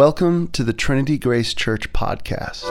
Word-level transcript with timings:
Welcome 0.00 0.48
to 0.52 0.64
the 0.64 0.72
Trinity 0.72 1.18
Grace 1.18 1.52
Church 1.52 1.92
podcast. 1.92 2.64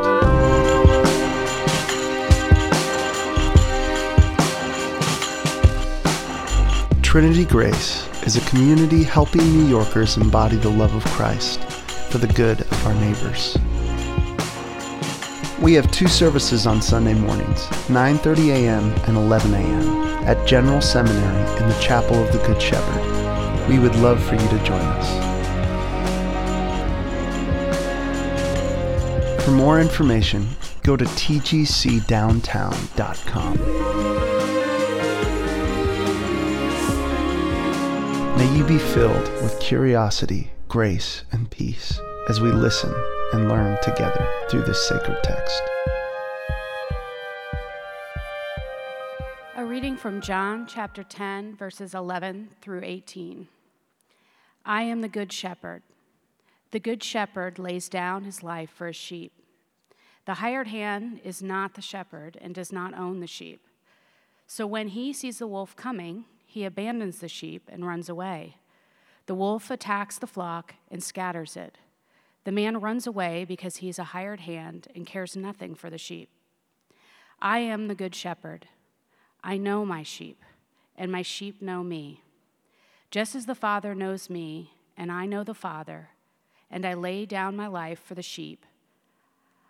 Trinity 7.03 7.45
Grace 7.45 8.07
is 8.23 8.35
a 8.35 8.49
community 8.49 9.03
helping 9.03 9.43
New 9.43 9.67
Yorkers 9.67 10.17
embody 10.17 10.55
the 10.55 10.71
love 10.71 10.95
of 10.95 11.05
Christ 11.11 11.63
for 12.09 12.17
the 12.17 12.25
good 12.33 12.61
of 12.61 12.87
our 12.87 12.95
neighbors. 12.95 13.55
We 15.61 15.75
have 15.75 15.91
two 15.91 16.07
services 16.07 16.65
on 16.65 16.81
Sunday 16.81 17.13
mornings, 17.13 17.67
9:30 17.89 18.49
a.m. 18.53 18.85
and 19.05 19.15
11 19.15 19.53
a.m. 19.53 19.87
at 20.27 20.47
General 20.47 20.81
Seminary 20.81 21.61
in 21.61 21.69
the 21.69 21.79
Chapel 21.79 22.23
of 22.23 22.31
the 22.31 22.39
Good 22.47 22.59
Shepherd. 22.59 23.69
We 23.69 23.77
would 23.77 23.95
love 23.97 24.19
for 24.23 24.33
you 24.33 24.47
to 24.49 24.63
join 24.63 24.81
us. 24.81 25.28
For 29.49 29.55
more 29.55 29.81
information, 29.81 30.47
go 30.83 30.95
to 30.95 31.05
tgcdowntown.com. 31.05 33.57
May 38.37 38.55
you 38.55 38.63
be 38.63 38.77
filled 38.77 39.27
with 39.41 39.59
curiosity, 39.59 40.51
grace, 40.67 41.23
and 41.31 41.49
peace 41.49 41.99
as 42.27 42.39
we 42.39 42.51
listen 42.51 42.93
and 43.33 43.49
learn 43.49 43.79
together 43.81 44.23
through 44.51 44.65
this 44.65 44.87
sacred 44.87 45.17
text. 45.23 45.63
A 49.55 49.65
reading 49.65 49.97
from 49.97 50.21
John 50.21 50.67
chapter 50.67 51.01
10, 51.01 51.55
verses 51.55 51.95
11 51.95 52.49
through 52.61 52.83
18. 52.83 53.47
I 54.63 54.83
am 54.83 55.01
the 55.01 55.09
Good 55.09 55.33
Shepherd. 55.33 55.81
The 56.69 56.79
Good 56.79 57.03
Shepherd 57.03 57.57
lays 57.57 57.89
down 57.89 58.25
his 58.25 58.43
life 58.43 58.69
for 58.69 58.85
his 58.85 58.95
sheep. 58.95 59.31
The 60.29 60.35
hired 60.35 60.67
hand 60.67 61.21
is 61.23 61.41
not 61.41 61.73
the 61.73 61.81
shepherd 61.81 62.37
and 62.39 62.53
does 62.53 62.71
not 62.71 62.93
own 62.93 63.19
the 63.19 63.25
sheep. 63.25 63.65
So 64.45 64.67
when 64.67 64.89
he 64.89 65.11
sees 65.11 65.39
the 65.39 65.47
wolf 65.47 65.75
coming, 65.75 66.25
he 66.45 66.65
abandons 66.65 67.17
the 67.17 67.27
sheep 67.27 67.67
and 67.67 67.83
runs 67.83 68.09
away. 68.09 68.57
The 69.25 69.33
wolf 69.33 69.71
attacks 69.71 70.19
the 70.19 70.27
flock 70.27 70.75
and 70.91 71.03
scatters 71.03 71.57
it. 71.57 71.79
The 72.43 72.51
man 72.51 72.79
runs 72.79 73.07
away 73.07 73.43
because 73.43 73.77
he 73.77 73.89
is 73.89 73.97
a 73.97 74.03
hired 74.13 74.41
hand 74.41 74.87
and 74.93 75.07
cares 75.07 75.35
nothing 75.35 75.73
for 75.73 75.89
the 75.89 75.97
sheep. 75.97 76.29
I 77.41 77.57
am 77.61 77.87
the 77.87 77.95
good 77.95 78.13
shepherd. 78.13 78.67
I 79.43 79.57
know 79.57 79.83
my 79.83 80.03
sheep, 80.03 80.43
and 80.95 81.11
my 81.11 81.23
sheep 81.23 81.59
know 81.59 81.81
me. 81.81 82.21
Just 83.09 83.33
as 83.33 83.47
the 83.47 83.55
Father 83.55 83.95
knows 83.95 84.29
me, 84.29 84.73
and 84.95 85.11
I 85.11 85.25
know 85.25 85.43
the 85.43 85.55
Father, 85.55 86.09
and 86.69 86.85
I 86.85 86.93
lay 86.93 87.25
down 87.25 87.55
my 87.55 87.65
life 87.65 87.99
for 87.99 88.13
the 88.13 88.21
sheep. 88.21 88.63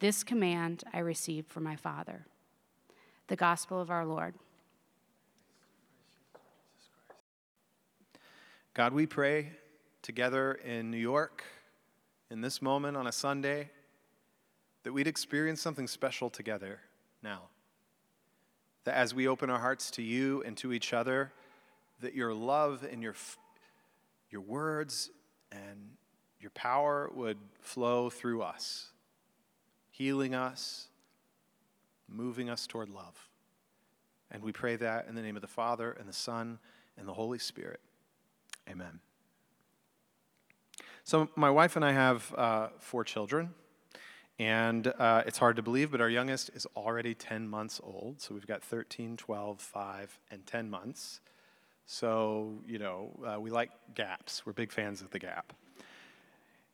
This 0.00 0.24
command 0.24 0.82
I 0.94 1.00
received 1.00 1.50
from 1.50 1.62
my 1.62 1.76
Father. 1.76 2.24
The 3.26 3.36
Gospel 3.36 3.82
of 3.82 3.90
our 3.90 4.06
Lord. 4.06 4.34
God, 8.72 8.94
we 8.94 9.04
pray 9.04 9.50
together 10.00 10.54
in 10.54 10.90
New 10.90 10.96
York 10.96 11.44
in 12.30 12.40
this 12.40 12.62
moment 12.62 12.96
on 12.96 13.06
a 13.08 13.12
Sunday 13.12 13.68
that 14.84 14.92
we'd 14.94 15.06
experience 15.06 15.60
something 15.60 15.86
special 15.86 16.30
together 16.30 16.80
now. 17.22 17.42
That 18.84 18.94
as 18.94 19.14
we 19.14 19.28
open 19.28 19.50
our 19.50 19.58
hearts 19.58 19.90
to 19.92 20.02
you 20.02 20.42
and 20.46 20.56
to 20.58 20.72
each 20.72 20.94
other, 20.94 21.30
that 22.00 22.14
your 22.14 22.32
love 22.32 22.86
and 22.90 23.02
your, 23.02 23.16
your 24.30 24.40
words 24.40 25.10
and 25.52 25.90
your 26.40 26.52
power 26.52 27.10
would 27.14 27.36
flow 27.60 28.08
through 28.08 28.40
us 28.40 28.92
healing 30.00 30.34
us, 30.34 30.86
moving 32.08 32.48
us 32.48 32.66
toward 32.66 32.88
love. 32.88 33.28
And 34.30 34.42
we 34.42 34.50
pray 34.50 34.76
that 34.76 35.06
in 35.06 35.14
the 35.14 35.20
name 35.20 35.36
of 35.36 35.42
the 35.42 35.48
Father, 35.48 35.92
and 35.92 36.08
the 36.08 36.14
Son, 36.14 36.58
and 36.96 37.06
the 37.06 37.12
Holy 37.12 37.38
Spirit. 37.38 37.80
Amen. 38.66 39.00
So, 41.04 41.28
my 41.36 41.50
wife 41.50 41.76
and 41.76 41.84
I 41.84 41.92
have 41.92 42.34
uh, 42.34 42.68
four 42.78 43.04
children, 43.04 43.50
and 44.38 44.86
uh, 44.86 45.22
it's 45.26 45.36
hard 45.36 45.56
to 45.56 45.62
believe, 45.62 45.90
but 45.90 46.00
our 46.00 46.08
youngest 46.08 46.48
is 46.54 46.66
already 46.74 47.14
10 47.14 47.46
months 47.46 47.78
old. 47.84 48.22
So, 48.22 48.32
we've 48.32 48.46
got 48.46 48.62
13, 48.62 49.18
12, 49.18 49.60
5, 49.60 50.18
and 50.30 50.46
10 50.46 50.70
months. 50.70 51.20
So, 51.84 52.54
you 52.66 52.78
know, 52.78 53.10
uh, 53.22 53.38
we 53.38 53.50
like 53.50 53.70
gaps. 53.94 54.46
We're 54.46 54.54
big 54.54 54.72
fans 54.72 55.02
of 55.02 55.10
the 55.10 55.18
gap. 55.18 55.52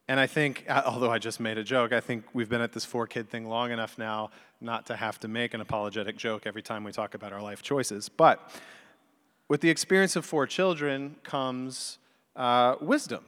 And 0.09 0.21
I 0.21 0.27
think, 0.27 0.65
although 0.87 1.11
I 1.11 1.19
just 1.19 1.41
made 1.41 1.59
a 1.59 1.65
joke, 1.65 1.93
I 1.93 2.00
think 2.00 2.25
we've 2.33 2.49
been 2.49 2.61
at 2.61 2.72
this 2.72 2.84
four 2.84 3.06
kid 3.06 3.28
thing 3.31 3.49
long 3.49 3.71
enough 3.71 3.99
now 3.99 4.31
not 4.61 4.87
to 4.87 4.97
have 4.97 5.21
to 5.21 5.28
make 5.28 5.55
an 5.55 5.61
apologetic 5.61 6.17
joke 6.17 6.47
every 6.47 6.62
time 6.62 6.84
we 6.84 6.93
talk 6.93 7.15
about 7.15 7.33
our 7.33 7.43
life 7.43 7.62
choices. 7.62 8.09
But 8.09 8.50
with 9.49 9.61
the 9.61 9.71
experience 9.71 10.16
of 10.16 10.25
four 10.25 10.47
children 10.47 11.16
comes 11.22 11.99
uh, 12.34 12.77
wisdom. 12.81 13.25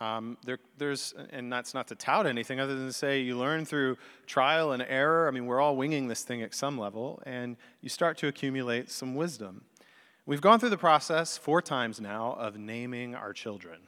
Um, 0.00 0.36
there, 0.44 0.58
there's, 0.76 1.12
and 1.30 1.52
that's 1.52 1.74
not 1.74 1.88
to 1.88 1.96
tout 1.96 2.26
anything 2.26 2.60
other 2.60 2.76
than 2.76 2.86
to 2.86 2.92
say 2.92 3.20
you 3.20 3.36
learn 3.36 3.64
through 3.64 3.96
trial 4.26 4.72
and 4.72 4.82
error. 4.88 5.26
I 5.26 5.32
mean, 5.32 5.46
we're 5.46 5.60
all 5.60 5.76
winging 5.76 6.06
this 6.06 6.22
thing 6.22 6.40
at 6.42 6.54
some 6.54 6.78
level, 6.78 7.20
and 7.26 7.56
you 7.80 7.88
start 7.88 8.16
to 8.18 8.28
accumulate 8.28 8.90
some 8.90 9.16
wisdom. 9.16 9.64
We've 10.24 10.40
gone 10.40 10.60
through 10.60 10.70
the 10.70 10.78
process 10.78 11.36
four 11.36 11.60
times 11.62 12.00
now 12.00 12.36
of 12.38 12.56
naming 12.56 13.16
our 13.16 13.32
children. 13.32 13.80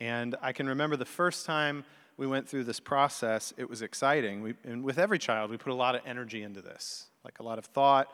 And 0.00 0.36
I 0.40 0.52
can 0.52 0.68
remember 0.68 0.96
the 0.96 1.04
first 1.04 1.46
time 1.46 1.84
we 2.16 2.26
went 2.26 2.48
through 2.48 2.64
this 2.64 2.80
process, 2.80 3.54
it 3.56 3.68
was 3.68 3.82
exciting. 3.82 4.42
We, 4.42 4.54
and 4.64 4.82
with 4.82 4.98
every 4.98 5.18
child, 5.18 5.50
we 5.50 5.56
put 5.56 5.72
a 5.72 5.76
lot 5.76 5.94
of 5.94 6.02
energy 6.04 6.42
into 6.42 6.60
this, 6.60 7.06
like 7.24 7.38
a 7.38 7.42
lot 7.42 7.58
of 7.58 7.64
thought, 7.64 8.12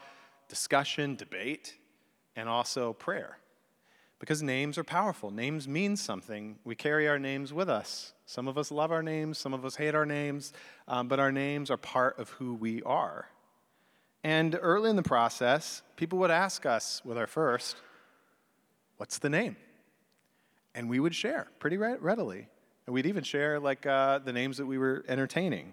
discussion, 0.49 1.17
debate, 1.17 1.75
and 2.37 2.49
also 2.49 2.93
prayer. 2.93 3.39
Because 4.19 4.43
names 4.43 4.79
are 4.79 4.85
powerful. 4.85 5.31
Names 5.31 5.67
mean 5.67 5.97
something. 5.97 6.57
We 6.65 6.75
carry 6.75 7.09
our 7.09 7.19
names 7.19 7.53
with 7.53 7.69
us. 7.69 8.13
Some 8.27 8.49
of 8.49 8.57
us 8.57 8.71
love 8.71 8.91
our 8.91 9.03
names, 9.03 9.39
some 9.39 9.53
of 9.53 9.65
us 9.65 9.77
hate 9.77 9.95
our 9.95 10.07
names, 10.07 10.53
um, 10.89 11.09
but 11.09 11.19
our 11.21 11.33
names 11.33 11.71
are 11.71 11.77
part 11.77 12.19
of 12.19 12.31
who 12.31 12.55
we 12.55 12.83
are. 12.83 13.29
And 14.23 14.59
early 14.61 14.89
in 14.89 14.97
the 14.97 15.03
process, 15.03 15.83
people 15.97 16.19
would 16.21 16.31
ask 16.31 16.65
us 16.65 17.03
with 17.05 17.19
our 17.19 17.27
first, 17.27 17.77
What's 18.97 19.19
the 19.19 19.29
name? 19.29 19.57
And 20.75 20.89
we 20.89 21.01
would 21.01 21.15
share 21.15 21.49
pretty 21.59 21.77
readily. 21.77 22.49
And 22.87 22.95
we'd 22.95 23.07
even 23.07 23.25
share 23.25 23.59
like 23.59 23.87
uh, 23.87 24.19
the 24.19 24.33
names 24.33 24.59
that 24.59 24.67
we 24.67 24.79
were 24.79 25.05
entertaining. 25.09 25.73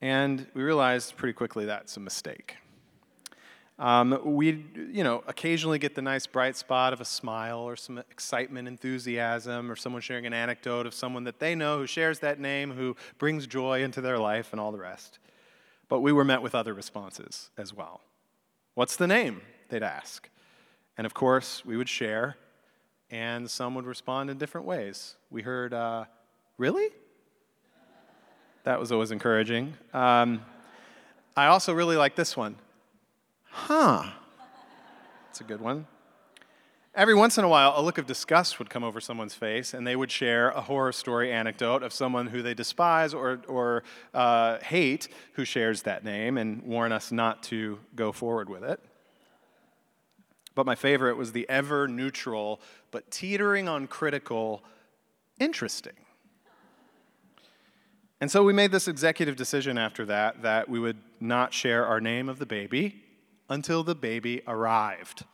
And 0.00 0.46
we 0.54 0.62
realized 0.62 1.16
pretty 1.16 1.32
quickly 1.32 1.64
that's 1.64 1.96
a 1.96 2.00
mistake. 2.00 2.56
Um, 3.78 4.20
we, 4.24 4.66
you 4.92 5.02
know, 5.02 5.24
occasionally 5.26 5.78
get 5.78 5.94
the 5.94 6.02
nice 6.02 6.26
bright 6.26 6.54
spot 6.54 6.92
of 6.92 7.00
a 7.00 7.04
smile 7.04 7.60
or 7.60 7.76
some 7.76 7.96
excitement, 7.96 8.68
enthusiasm, 8.68 9.70
or 9.70 9.76
someone 9.76 10.02
sharing 10.02 10.26
an 10.26 10.34
anecdote 10.34 10.86
of 10.86 10.92
someone 10.92 11.24
that 11.24 11.38
they 11.38 11.54
know 11.54 11.78
who 11.78 11.86
shares 11.86 12.18
that 12.18 12.38
name, 12.38 12.72
who 12.72 12.94
brings 13.16 13.46
joy 13.46 13.82
into 13.82 14.02
their 14.02 14.18
life, 14.18 14.52
and 14.52 14.60
all 14.60 14.70
the 14.70 14.78
rest. 14.78 15.18
But 15.88 16.00
we 16.00 16.12
were 16.12 16.24
met 16.26 16.42
with 16.42 16.54
other 16.54 16.74
responses 16.74 17.48
as 17.56 17.72
well. 17.72 18.02
What's 18.74 18.96
the 18.96 19.06
name? 19.06 19.40
They'd 19.70 19.82
ask. 19.82 20.28
And 20.98 21.06
of 21.06 21.14
course, 21.14 21.64
we 21.64 21.78
would 21.78 21.88
share 21.88 22.36
and 23.10 23.50
some 23.50 23.74
would 23.74 23.86
respond 23.86 24.30
in 24.30 24.38
different 24.38 24.66
ways. 24.66 25.16
We 25.30 25.42
heard, 25.42 25.74
uh, 25.74 26.04
really? 26.58 26.88
That 28.64 28.78
was 28.78 28.92
always 28.92 29.10
encouraging. 29.10 29.74
Um, 29.92 30.42
I 31.36 31.46
also 31.46 31.72
really 31.72 31.96
like 31.96 32.14
this 32.14 32.36
one. 32.36 32.56
Huh. 33.44 34.10
That's 35.26 35.40
a 35.40 35.44
good 35.44 35.60
one. 35.60 35.86
Every 36.92 37.14
once 37.14 37.38
in 37.38 37.44
a 37.44 37.48
while, 37.48 37.72
a 37.76 37.82
look 37.82 37.98
of 37.98 38.06
disgust 38.06 38.58
would 38.58 38.68
come 38.68 38.82
over 38.82 39.00
someone's 39.00 39.34
face, 39.34 39.74
and 39.74 39.86
they 39.86 39.94
would 39.94 40.10
share 40.10 40.50
a 40.50 40.60
horror 40.60 40.90
story 40.90 41.32
anecdote 41.32 41.84
of 41.84 41.92
someone 41.92 42.26
who 42.26 42.42
they 42.42 42.52
despise 42.52 43.14
or, 43.14 43.40
or 43.46 43.84
uh, 44.12 44.58
hate 44.58 45.08
who 45.34 45.44
shares 45.44 45.82
that 45.82 46.04
name 46.04 46.36
and 46.36 46.62
warn 46.62 46.90
us 46.90 47.12
not 47.12 47.44
to 47.44 47.78
go 47.94 48.10
forward 48.10 48.48
with 48.48 48.64
it. 48.64 48.80
But 50.60 50.66
my 50.66 50.74
favorite 50.74 51.16
was 51.16 51.32
the 51.32 51.48
ever 51.48 51.88
neutral, 51.88 52.60
but 52.90 53.10
teetering 53.10 53.66
on 53.66 53.86
critical, 53.86 54.62
interesting. 55.38 55.94
And 58.20 58.30
so 58.30 58.44
we 58.44 58.52
made 58.52 58.70
this 58.70 58.86
executive 58.86 59.36
decision 59.36 59.78
after 59.78 60.04
that 60.04 60.42
that 60.42 60.68
we 60.68 60.78
would 60.78 60.98
not 61.18 61.54
share 61.54 61.86
our 61.86 61.98
name 61.98 62.28
of 62.28 62.38
the 62.38 62.44
baby 62.44 63.02
until 63.48 63.82
the 63.82 63.94
baby 63.94 64.42
arrived. 64.46 65.24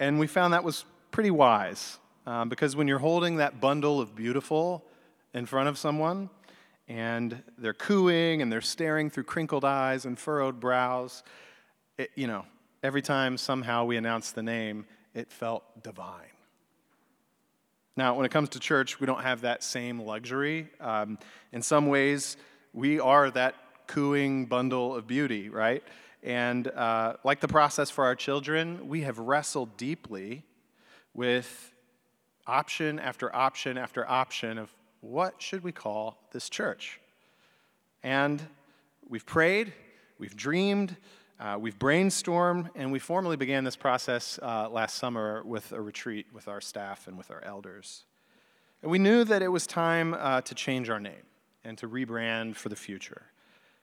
And 0.00 0.18
we 0.18 0.26
found 0.26 0.54
that 0.54 0.64
was 0.64 0.86
pretty 1.10 1.30
wise 1.30 1.98
um, 2.26 2.48
because 2.48 2.74
when 2.74 2.88
you're 2.88 2.98
holding 2.98 3.36
that 3.36 3.60
bundle 3.60 4.00
of 4.00 4.16
beautiful 4.16 4.86
in 5.34 5.44
front 5.44 5.68
of 5.68 5.76
someone 5.76 6.30
and 6.88 7.42
they're 7.58 7.74
cooing 7.74 8.40
and 8.40 8.50
they're 8.50 8.62
staring 8.62 9.10
through 9.10 9.24
crinkled 9.24 9.66
eyes 9.66 10.06
and 10.06 10.18
furrowed 10.18 10.58
brows, 10.58 11.24
it, 11.98 12.10
you 12.14 12.26
know, 12.26 12.46
every 12.82 13.02
time 13.02 13.36
somehow 13.36 13.84
we 13.84 13.96
announced 13.96 14.34
the 14.34 14.42
name, 14.42 14.86
it 15.14 15.30
felt 15.30 15.82
divine. 15.82 16.32
Now, 17.96 18.14
when 18.14 18.26
it 18.26 18.30
comes 18.30 18.50
to 18.50 18.60
church, 18.60 19.00
we 19.00 19.06
don't 19.06 19.22
have 19.22 19.40
that 19.40 19.62
same 19.62 20.00
luxury. 20.00 20.68
Um, 20.80 21.18
in 21.52 21.62
some 21.62 21.86
ways, 21.86 22.36
we 22.74 23.00
are 23.00 23.30
that 23.30 23.54
cooing 23.86 24.46
bundle 24.46 24.94
of 24.94 25.06
beauty, 25.06 25.48
right? 25.48 25.82
And 26.22 26.68
uh, 26.68 27.14
like 27.24 27.40
the 27.40 27.48
process 27.48 27.88
for 27.88 28.04
our 28.04 28.14
children, 28.14 28.88
we 28.88 29.02
have 29.02 29.18
wrestled 29.18 29.76
deeply 29.76 30.42
with 31.14 31.72
option 32.46 32.98
after 32.98 33.34
option 33.34 33.78
after 33.78 34.08
option 34.08 34.58
of 34.58 34.74
what 35.00 35.40
should 35.40 35.62
we 35.62 35.72
call 35.72 36.18
this 36.32 36.48
church? 36.50 37.00
And 38.02 38.42
we've 39.08 39.24
prayed, 39.26 39.72
we've 40.18 40.36
dreamed, 40.36 40.96
uh, 41.38 41.58
we've 41.60 41.78
brainstormed, 41.78 42.70
and 42.74 42.90
we 42.90 42.98
formally 42.98 43.36
began 43.36 43.64
this 43.64 43.76
process 43.76 44.38
uh, 44.42 44.68
last 44.70 44.96
summer 44.96 45.42
with 45.44 45.72
a 45.72 45.80
retreat 45.80 46.26
with 46.32 46.48
our 46.48 46.60
staff 46.60 47.06
and 47.06 47.18
with 47.18 47.30
our 47.30 47.44
elders. 47.44 48.04
And 48.82 48.90
we 48.90 48.98
knew 48.98 49.22
that 49.24 49.42
it 49.42 49.48
was 49.48 49.66
time 49.66 50.14
uh, 50.14 50.40
to 50.42 50.54
change 50.54 50.88
our 50.88 51.00
name 51.00 51.26
and 51.62 51.76
to 51.78 51.88
rebrand 51.88 52.56
for 52.56 52.68
the 52.68 52.76
future. 52.76 53.22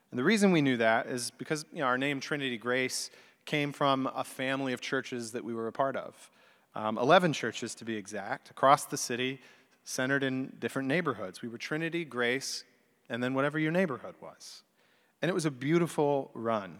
And 0.09 0.17
the 0.17 0.23
reason 0.23 0.51
we 0.51 0.61
knew 0.61 0.77
that 0.77 1.07
is 1.07 1.31
because 1.31 1.65
you 1.71 1.79
know, 1.79 1.85
our 1.85 1.97
name, 1.97 2.19
Trinity 2.19 2.57
Grace, 2.57 3.11
came 3.45 3.71
from 3.71 4.09
a 4.15 4.23
family 4.23 4.73
of 4.73 4.81
churches 4.81 5.31
that 5.33 5.43
we 5.43 5.53
were 5.53 5.67
a 5.67 5.71
part 5.71 5.95
of. 5.95 6.31
Um, 6.75 6.97
11 6.97 7.33
churches 7.33 7.75
to 7.75 7.85
be 7.85 7.95
exact, 7.95 8.49
across 8.49 8.85
the 8.85 8.97
city, 8.97 9.39
centered 9.83 10.23
in 10.23 10.53
different 10.59 10.87
neighborhoods. 10.87 11.41
We 11.41 11.49
were 11.49 11.57
Trinity, 11.57 12.03
Grace, 12.05 12.63
and 13.09 13.21
then 13.21 13.33
whatever 13.33 13.59
your 13.59 13.71
neighborhood 13.71 14.15
was. 14.21 14.63
And 15.21 15.29
it 15.29 15.33
was 15.33 15.45
a 15.45 15.51
beautiful 15.51 16.31
run. 16.33 16.79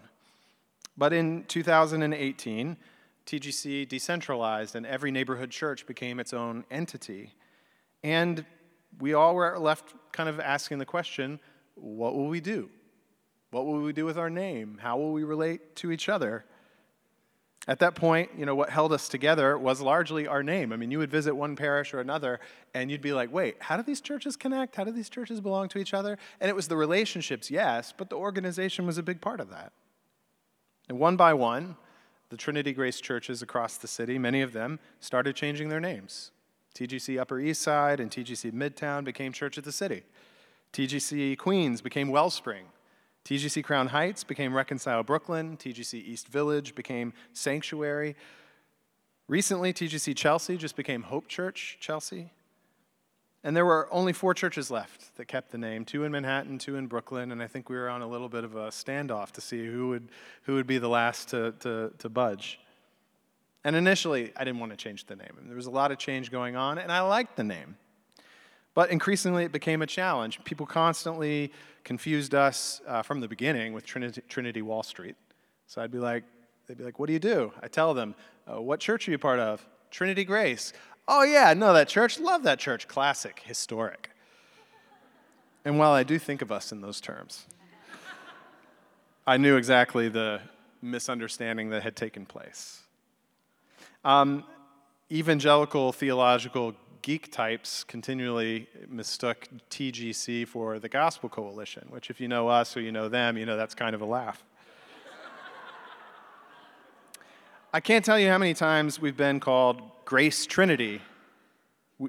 But 0.96 1.12
in 1.12 1.44
2018, 1.44 2.76
TGC 3.26 3.88
decentralized 3.88 4.76
and 4.76 4.86
every 4.86 5.10
neighborhood 5.10 5.50
church 5.50 5.86
became 5.86 6.20
its 6.20 6.32
own 6.32 6.64
entity. 6.70 7.34
And 8.02 8.44
we 9.00 9.14
all 9.14 9.34
were 9.34 9.58
left 9.58 9.94
kind 10.12 10.28
of 10.28 10.38
asking 10.38 10.78
the 10.78 10.86
question 10.86 11.40
what 11.74 12.14
will 12.14 12.28
we 12.28 12.40
do? 12.40 12.70
What 13.50 13.66
will 13.66 13.80
we 13.80 13.92
do 13.92 14.04
with 14.04 14.18
our 14.18 14.30
name? 14.30 14.78
How 14.80 14.96
will 14.96 15.12
we 15.12 15.24
relate 15.24 15.76
to 15.76 15.90
each 15.90 16.08
other? 16.08 16.44
At 17.66 17.78
that 17.78 17.94
point, 17.94 18.30
you 18.36 18.44
know, 18.44 18.54
what 18.54 18.68
held 18.68 18.92
us 18.92 19.08
together 19.08 19.56
was 19.56 19.80
largely 19.80 20.26
our 20.26 20.42
name. 20.42 20.72
I 20.72 20.76
mean, 20.76 20.90
you 20.90 20.98
would 20.98 21.10
visit 21.10 21.34
one 21.34 21.56
parish 21.56 21.94
or 21.94 22.00
another, 22.00 22.38
and 22.74 22.90
you'd 22.90 23.00
be 23.00 23.14
like, 23.14 23.32
wait, 23.32 23.56
how 23.58 23.76
do 23.76 23.82
these 23.82 24.02
churches 24.02 24.36
connect? 24.36 24.76
How 24.76 24.84
do 24.84 24.92
these 24.92 25.08
churches 25.08 25.40
belong 25.40 25.68
to 25.70 25.78
each 25.78 25.94
other? 25.94 26.18
And 26.40 26.50
it 26.50 26.54
was 26.54 26.68
the 26.68 26.76
relationships, 26.76 27.50
yes, 27.50 27.94
but 27.96 28.10
the 28.10 28.16
organization 28.16 28.86
was 28.86 28.98
a 28.98 29.02
big 29.02 29.22
part 29.22 29.40
of 29.40 29.48
that. 29.50 29.72
And 30.88 30.98
one 30.98 31.16
by 31.16 31.34
one, 31.34 31.76
the 32.30 32.36
Trinity 32.36 32.72
Grace 32.72 33.00
churches 33.00 33.42
across 33.42 33.76
the 33.76 33.88
city, 33.88 34.18
many 34.18 34.42
of 34.42 34.52
them, 34.52 34.78
started 35.00 35.36
changing 35.36 35.68
their 35.68 35.80
names. 35.80 36.30
TGC 36.74 37.20
Upper 37.20 37.38
East 37.38 37.62
Side 37.62 38.00
and 38.00 38.10
TGC 38.10 38.52
Midtown 38.52 39.04
became 39.04 39.32
Church 39.32 39.56
of 39.56 39.64
the 39.64 39.72
City. 39.72 40.02
TGC 40.72 41.38
Queens 41.38 41.80
became 41.80 42.08
Wellspring. 42.08 42.66
TGC 43.24 43.64
Crown 43.64 43.86
Heights 43.86 44.24
became 44.24 44.52
Reconcile 44.52 45.02
Brooklyn. 45.02 45.56
TGC 45.56 45.94
East 45.94 46.28
Village 46.28 46.74
became 46.74 47.14
Sanctuary. 47.32 48.16
Recently, 49.28 49.72
TGC 49.72 50.14
Chelsea 50.14 50.58
just 50.58 50.76
became 50.76 51.04
Hope 51.04 51.28
Church 51.28 51.78
Chelsea. 51.80 52.32
And 53.44 53.54
there 53.54 53.66
were 53.66 53.88
only 53.92 54.14
four 54.14 54.32
churches 54.32 54.70
left 54.70 55.14
that 55.18 55.26
kept 55.26 55.52
the 55.52 55.58
name 55.58 55.84
two 55.84 56.04
in 56.04 56.10
Manhattan, 56.10 56.58
two 56.58 56.76
in 56.76 56.86
Brooklyn, 56.86 57.30
and 57.30 57.42
I 57.42 57.46
think 57.46 57.68
we 57.68 57.76
were 57.76 57.90
on 57.90 58.00
a 58.00 58.08
little 58.08 58.30
bit 58.30 58.42
of 58.42 58.56
a 58.56 58.68
standoff 58.68 59.32
to 59.32 59.42
see 59.42 59.66
who 59.66 59.88
would, 59.88 60.08
who 60.44 60.54
would 60.54 60.66
be 60.66 60.78
the 60.78 60.88
last 60.88 61.28
to, 61.28 61.52
to, 61.60 61.92
to 61.98 62.08
budge. 62.08 62.58
And 63.62 63.76
initially, 63.76 64.32
I 64.34 64.44
didn't 64.44 64.60
want 64.60 64.72
to 64.72 64.78
change 64.78 65.04
the 65.04 65.14
name. 65.14 65.28
There 65.46 65.56
was 65.56 65.66
a 65.66 65.70
lot 65.70 65.92
of 65.92 65.98
change 65.98 66.30
going 66.30 66.56
on, 66.56 66.78
and 66.78 66.90
I 66.90 67.02
liked 67.02 67.36
the 67.36 67.44
name. 67.44 67.76
But 68.72 68.90
increasingly, 68.90 69.44
it 69.44 69.52
became 69.52 69.82
a 69.82 69.86
challenge. 69.86 70.42
People 70.44 70.64
constantly 70.64 71.52
confused 71.84 72.34
us 72.34 72.80
uh, 72.88 73.02
from 73.02 73.20
the 73.20 73.28
beginning 73.28 73.74
with 73.74 73.84
Trinity, 73.84 74.22
Trinity, 74.26 74.62
Wall 74.62 74.82
Street. 74.82 75.16
So 75.66 75.82
I'd 75.82 75.92
be 75.92 75.98
like, 75.98 76.24
they'd 76.66 76.78
be 76.78 76.84
like, 76.84 76.98
"What 76.98 77.06
do 77.06 77.12
you 77.12 77.18
do?" 77.18 77.52
I 77.62 77.68
tell 77.68 77.94
them, 77.94 78.14
uh, 78.50 78.60
"What 78.60 78.80
church 78.80 79.06
are 79.06 79.12
you 79.12 79.18
part 79.18 79.38
of?" 79.38 79.64
Trinity 79.90 80.24
Grace. 80.24 80.72
Oh, 81.06 81.22
yeah, 81.22 81.48
I 81.48 81.54
know 81.54 81.72
that 81.74 81.88
church. 81.88 82.18
Love 82.18 82.44
that 82.44 82.58
church. 82.58 82.88
Classic, 82.88 83.40
historic. 83.44 84.10
And 85.64 85.78
while 85.78 85.92
I 85.92 86.02
do 86.02 86.18
think 86.18 86.42
of 86.42 86.50
us 86.50 86.72
in 86.72 86.80
those 86.80 87.00
terms, 87.00 87.46
I 89.26 89.36
knew 89.36 89.56
exactly 89.56 90.08
the 90.08 90.40
misunderstanding 90.82 91.70
that 91.70 91.82
had 91.82 91.96
taken 91.96 92.26
place. 92.26 92.82
Um, 94.04 94.44
evangelical 95.10 95.92
theological 95.92 96.74
geek 97.00 97.30
types 97.30 97.84
continually 97.84 98.68
mistook 98.88 99.48
TGC 99.70 100.46
for 100.46 100.78
the 100.78 100.88
Gospel 100.88 101.28
Coalition, 101.28 101.86
which, 101.90 102.10
if 102.10 102.20
you 102.20 102.28
know 102.28 102.48
us 102.48 102.76
or 102.76 102.80
you 102.80 102.92
know 102.92 103.08
them, 103.08 103.36
you 103.36 103.46
know 103.46 103.56
that's 103.56 103.74
kind 103.74 103.94
of 103.94 104.00
a 104.00 104.06
laugh. 104.06 104.44
I 107.74 107.80
can't 107.80 108.04
tell 108.04 108.20
you 108.20 108.28
how 108.28 108.38
many 108.38 108.54
times 108.54 109.00
we've 109.00 109.16
been 109.16 109.40
called 109.40 109.82
Grace 110.04 110.46
Trinity, 110.46 111.02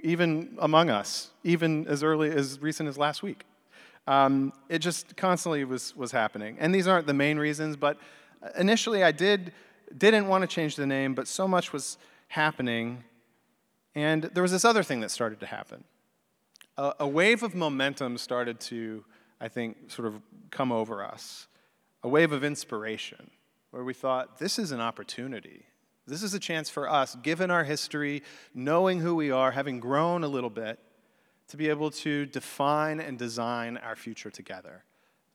even 0.03 0.56
among 0.62 0.91
us, 0.91 1.31
even 1.44 1.88
as 1.88 2.03
early 2.03 2.29
as 2.29 2.62
recent 2.62 2.88
as 2.88 3.00
last 3.00 3.23
week. 3.23 3.45
Um, 4.06 4.53
it 4.69 4.77
just 4.77 5.17
constantly 5.17 5.65
was, 5.65 5.95
was 5.95 6.12
happening. 6.12 6.56
And 6.59 6.73
these 6.73 6.88
aren't 6.88 7.07
the 7.07 7.15
main 7.15 7.39
reasons, 7.39 7.77
but 7.77 7.97
initially 8.56 9.03
I 9.03 9.12
did, 9.12 9.53
didn't 9.97 10.27
want 10.27 10.44
to 10.44 10.47
change 10.47 10.75
the 10.75 10.85
name, 10.85 11.15
but 11.15 11.27
so 11.27 11.47
much 11.47 11.73
was 11.73 11.97
happening. 12.27 13.03
And 13.95 14.25
there 14.25 14.44
was 14.44 14.51
this 14.51 14.65
other 14.65 14.83
thing 14.83 15.00
that 15.00 15.09
started 15.09 15.39
to 15.39 15.47
happen. 15.47 15.83
A, 16.77 16.94
a 17.00 17.07
wave 17.07 17.41
of 17.41 17.56
momentum 17.56 18.19
started 18.19 18.59
to, 18.59 19.03
I 19.41 19.47
think, 19.47 19.89
sort 19.89 20.07
of 20.09 20.21
come 20.51 20.71
over 20.71 21.03
us, 21.03 21.47
a 22.03 22.07
wave 22.07 22.34
of 22.34 22.43
inspiration 22.43 23.31
where 23.75 23.84
we 23.84 23.94
thought, 23.94 24.39
this 24.39 24.58
is 24.58 24.72
an 24.72 24.79
opportunity. 24.79 25.65
This 26.08 26.24
is 26.24 26.34
a 26.34 26.39
chance 26.39 26.70
for 26.70 26.89
us, 26.89 27.13
given 27.15 27.51
our 27.51 27.65
history, 27.65 28.24
knowing 28.53 29.01
who 29.01 29.15
we 29.15 29.32
are, 29.32 29.51
having 29.51 29.82
grown 29.82 30.24
a 30.24 30.29
little 30.29 30.50
bit, 30.50 30.79
to 31.50 31.58
be 31.58 31.67
able 31.67 31.91
to 31.91 32.25
define 32.25 33.01
and 33.01 33.20
design 33.20 33.75
our 33.75 33.98
future 33.98 34.32
together. 34.32 34.86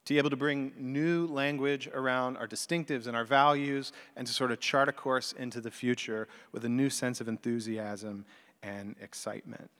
To 0.06 0.14
be 0.14 0.16
able 0.16 0.30
to 0.30 0.36
bring 0.36 0.72
new 0.78 1.26
language 1.26 1.86
around 1.92 2.38
our 2.38 2.48
distinctives 2.48 3.06
and 3.06 3.14
our 3.14 3.26
values, 3.26 3.92
and 4.16 4.26
to 4.26 4.32
sort 4.32 4.52
of 4.52 4.58
chart 4.58 4.88
a 4.88 4.92
course 4.92 5.32
into 5.32 5.60
the 5.60 5.70
future 5.70 6.26
with 6.50 6.64
a 6.64 6.68
new 6.70 6.88
sense 6.88 7.20
of 7.20 7.28
enthusiasm 7.28 8.24
and 8.62 8.96
excitement. 9.02 9.70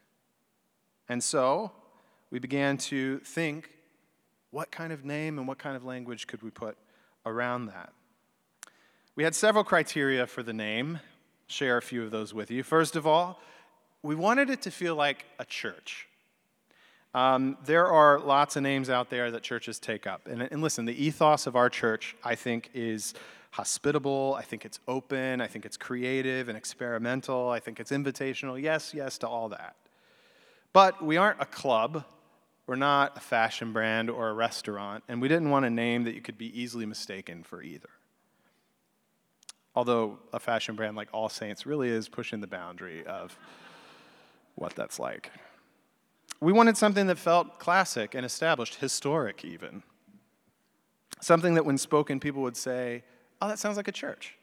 And 1.09 1.25
so, 1.25 1.73
we 2.31 2.39
began 2.39 2.77
to 2.77 3.21
think 3.21 3.71
what 4.51 4.71
kind 4.71 4.93
of 4.93 5.03
name 5.03 5.39
and 5.39 5.49
what 5.49 5.57
kind 5.57 5.77
of 5.77 5.85
language 5.87 6.27
could 6.27 6.43
we 6.43 6.51
put 6.51 6.77
around 7.25 7.65
that? 7.69 7.95
We 9.21 9.25
had 9.25 9.35
several 9.35 9.65
criteria 9.65 10.27
for 10.27 10.43
the 10.43 10.55
name. 10.55 10.99
Share 11.47 11.77
a 11.77 11.83
few 11.83 12.03
of 12.03 12.11
those 12.11 12.33
with 12.33 12.51
you. 12.51 12.63
First 12.63 12.97
of 12.97 13.07
all, 13.07 13.39
we 14.03 14.15
wanted 14.15 14.49
it 14.49 14.63
to 14.63 14.71
feel 14.71 14.95
like 14.95 15.27
a 15.39 15.45
church. 15.45 16.09
Um, 17.13 17.59
there 17.67 17.87
are 17.87 18.19
lots 18.19 18.57
of 18.57 18.63
names 18.63 18.89
out 18.89 19.11
there 19.11 19.31
that 19.31 19.43
churches 19.43 19.79
take 19.79 20.07
up. 20.07 20.27
And, 20.27 20.41
and 20.41 20.63
listen, 20.63 20.87
the 20.87 20.95
ethos 20.95 21.47
of 21.47 21.55
our 21.55 21.69
church, 21.69 22.17
I 22.25 22.35
think, 22.35 22.71
is 22.73 23.13
hospitable. 23.51 24.37
I 24.39 24.43
think 24.43 24.65
it's 24.65 24.81
open. 24.89 25.43
I 25.43 25.49
think 25.49 25.67
it's 25.67 25.77
creative 25.77 26.49
and 26.49 26.57
experimental. 26.57 27.51
I 27.51 27.61
think 27.61 27.79
it's 27.79 27.91
invitational. 27.91 28.59
Yes, 28.59 28.95
yes 28.95 29.19
to 29.19 29.29
all 29.29 29.51
that. 29.51 29.77
But 30.73 31.05
we 31.05 31.19
aren't 31.19 31.43
a 31.43 31.45
club. 31.45 32.07
We're 32.67 32.77
not 32.77 33.19
a 33.19 33.21
fashion 33.21 33.75
brand 33.75 34.09
or 34.09 34.31
a 34.31 34.33
restaurant. 34.33 35.05
And 35.09 35.21
we 35.21 35.29
didn't 35.29 35.51
want 35.51 35.67
a 35.67 35.71
name 35.71 36.05
that 36.05 36.15
you 36.15 36.23
could 36.23 36.39
be 36.39 36.59
easily 36.59 36.87
mistaken 36.87 37.43
for 37.43 37.63
either. 37.63 37.91
Although 39.81 40.19
a 40.35 40.39
fashion 40.39 40.77
brand 40.77 40.95
like 40.95 41.09
All 41.11 41.31
Saints 41.31 41.65
really 41.65 41.89
is 41.89 42.07
pushing 42.07 42.41
the 42.43 42.47
boundary 42.47 43.03
of 43.07 43.39
what 44.55 44.75
that's 44.75 44.99
like. 44.99 45.31
We 46.39 46.53
wanted 46.53 46.77
something 46.77 47.07
that 47.07 47.17
felt 47.17 47.59
classic 47.59 48.15
and 48.15 48.27
established, 48.27 48.75
historic 48.75 49.43
even. 49.43 49.83
Something 51.23 51.55
that 51.55 51.65
when 51.65 51.79
spoken, 51.79 52.21
people 52.21 52.43
would 52.43 52.59
say, 52.59 53.05
oh, 53.41 53.49
that 53.49 53.59
sounds 53.59 53.79
like 53.79 53.89
a 53.89 53.93
church. 53.93 54.37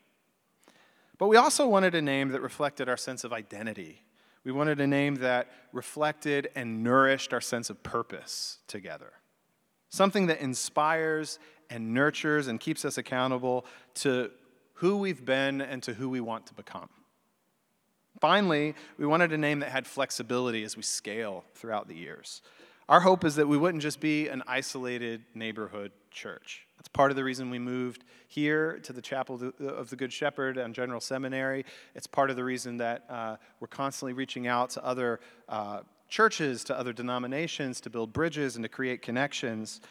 But 1.20 1.28
we 1.28 1.38
also 1.38 1.68
wanted 1.68 1.94
a 1.94 2.02
name 2.02 2.30
that 2.30 2.42
reflected 2.42 2.90
our 2.90 2.98
sense 2.98 3.24
of 3.24 3.32
identity. 3.32 4.02
We 4.44 4.52
wanted 4.52 4.82
a 4.82 4.88
name 4.88 5.18
that 5.18 5.52
reflected 5.72 6.50
and 6.56 6.84
nourished 6.84 7.32
our 7.32 7.42
sense 7.42 7.70
of 7.70 7.84
purpose 7.84 8.58
together. 8.66 9.14
something 9.90 10.28
that 10.28 10.42
inspires 10.42 11.40
and 11.70 11.94
nurtures 11.94 12.48
and 12.48 12.60
keeps 12.60 12.86
us 12.86 12.98
accountable 12.98 13.66
to 13.94 14.32
who 14.78 14.98
we've 14.98 15.26
been 15.26 15.62
and 15.62 15.82
to 15.84 15.94
who 15.94 16.10
we 16.10 16.22
want 16.22 16.46
to 16.48 16.54
become. 16.54 16.90
Finally, 18.20 18.76
we 18.98 19.06
wanted 19.06 19.32
a 19.32 19.38
name 19.38 19.60
that 19.60 19.70
had 19.70 19.86
flexibility 19.86 20.64
as 20.64 20.76
we 20.76 20.84
scale 20.84 21.44
throughout 21.56 21.88
the 21.88 21.96
years. 21.96 22.42
Our 22.90 23.02
hope 23.02 23.26
is 23.26 23.36
that 23.36 23.48
we 23.48 23.58
wouldn't 23.58 23.84
just 23.84 24.00
be 24.00 24.28
an 24.28 24.44
isolated 24.48 25.24
neighborhood 25.36 25.92
church. 26.10 26.66
That's 26.78 26.88
part 26.88 27.12
of 27.12 27.18
the 27.18 27.24
reason 27.24 27.50
we 27.50 27.60
moved 27.60 28.06
here 28.28 28.80
to 28.84 28.94
the 28.94 29.02
Chapel 29.02 29.52
of 29.60 29.90
the 29.90 29.96
Good 29.96 30.14
Shepherd 30.14 30.58
and 30.58 30.74
General 30.74 31.02
Seminary. 31.02 31.66
It's 31.96 32.08
part 32.08 32.30
of 32.30 32.36
the 32.36 32.44
reason 32.44 32.78
that 32.78 33.04
uh, 33.10 33.38
we're 33.60 33.68
constantly 33.68 34.14
reaching 34.14 34.48
out 34.48 34.70
to 34.72 34.86
other 34.86 35.20
uh, 35.50 35.82
churches, 36.08 36.64
to 36.66 36.78
other 36.78 36.94
denominations, 36.94 37.82
to 37.82 37.90
build 37.90 38.14
bridges 38.14 38.56
and 38.56 38.64
to 38.64 38.70
create 38.70 39.02
connections. 39.02 39.82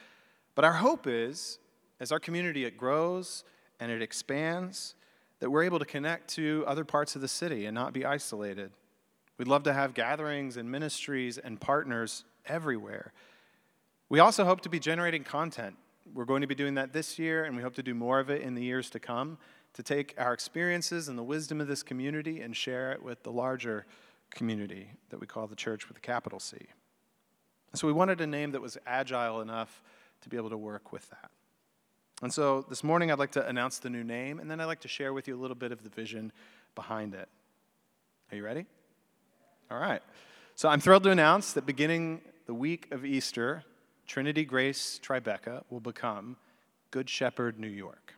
But 0.55 0.64
our 0.64 0.75
hope 0.75 1.07
is, 1.07 1.59
as 2.00 2.12
our 2.12 2.21
community 2.21 2.64
it 2.64 2.76
grows 2.76 3.45
and 3.80 3.90
it 3.90 4.02
expands, 4.02 4.95
that 5.40 5.50
we're 5.50 5.64
able 5.64 5.78
to 5.78 5.85
connect 5.85 6.28
to 6.35 6.64
other 6.66 6.85
parts 6.85 7.14
of 7.14 7.21
the 7.21 7.28
city 7.28 7.66
and 7.66 7.75
not 7.75 7.92
be 7.92 8.04
isolated. 8.04 8.71
We'd 9.38 9.49
love 9.49 9.64
to 9.64 9.73
have 9.73 9.92
gatherings 9.92 10.56
and 10.56 10.71
ministries 10.71 11.37
and 11.37 11.61
partners 11.61 12.25
everywhere. 12.47 13.12
We 14.09 14.18
also 14.18 14.45
hope 14.45 14.62
to 14.62 14.68
be 14.68 14.78
generating 14.78 15.25
content. 15.25 15.76
We're 16.14 16.25
going 16.25 16.40
to 16.40 16.47
be 16.47 16.54
doing 16.54 16.75
that 16.75 16.92
this 16.92 17.18
year, 17.18 17.45
and 17.45 17.56
we 17.56 17.62
hope 17.62 17.75
to 17.75 17.83
do 17.83 17.95
more 17.95 18.21
of 18.21 18.30
it 18.30 18.40
in 18.42 18.54
the 18.54 18.62
years 18.62 18.88
to 18.90 19.00
come 19.00 19.38
to 19.75 19.83
take 19.83 20.14
our 20.16 20.33
experiences 20.33 21.09
and 21.09 21.18
the 21.18 21.23
wisdom 21.23 21.61
of 21.61 21.68
this 21.68 21.83
community 21.83 22.40
and 22.40 22.56
share 22.56 22.92
it 22.92 23.02
with 23.02 23.23
the 23.25 23.30
larger 23.30 23.85
community 24.30 24.88
that 25.11 25.21
we 25.21 25.26
call 25.26 25.47
the 25.47 25.56
church 25.56 25.87
with 25.87 25.99
a 25.99 26.00
capital 26.00 26.40
C. 26.40 26.56
So 27.75 27.87
we 27.87 27.92
wanted 27.92 28.23
a 28.23 28.26
name 28.26 28.52
that 28.52 28.62
was 28.62 28.78
agile 28.87 29.42
enough 29.42 29.83
to 30.23 30.30
be 30.30 30.38
able 30.38 30.49
to 30.49 30.56
work 30.56 30.92
with 30.92 31.11
that. 31.11 31.30
And 32.23 32.32
so 32.32 32.64
this 32.68 32.82
morning 32.82 33.12
I'd 33.12 33.18
like 33.18 33.32
to 33.32 33.46
announce 33.46 33.78
the 33.78 33.90
new 33.90 34.02
name, 34.02 34.38
and 34.38 34.50
then 34.50 34.61
I'd 34.61 34.64
like 34.64 34.80
to 34.80 34.88
share 34.88 35.12
with 35.12 35.28
you 35.28 35.37
a 35.37 35.40
little 35.40 35.54
bit 35.54 35.70
of 35.70 35.82
the 35.82 35.90
vision 35.90 36.32
behind 36.75 37.14
it. 37.14 37.28
Are 38.30 38.37
you 38.37 38.42
ready? 38.42 38.64
All 39.70 39.78
right. 39.78 40.02
So 40.54 40.68
I'm 40.68 40.80
thrilled 40.80 41.02
to 41.02 41.11
announce 41.11 41.52
that 41.52 41.66
beginning 41.66 42.23
the 42.46 42.54
week 42.54 42.88
of 42.90 43.04
Easter, 43.04 43.64
Trinity 44.06 44.44
Grace 44.44 44.99
Tribeca 45.02 45.64
will 45.68 45.80
become 45.80 46.37
Good 46.90 47.11
Shepherd 47.11 47.58
New 47.58 47.68
York. 47.68 48.14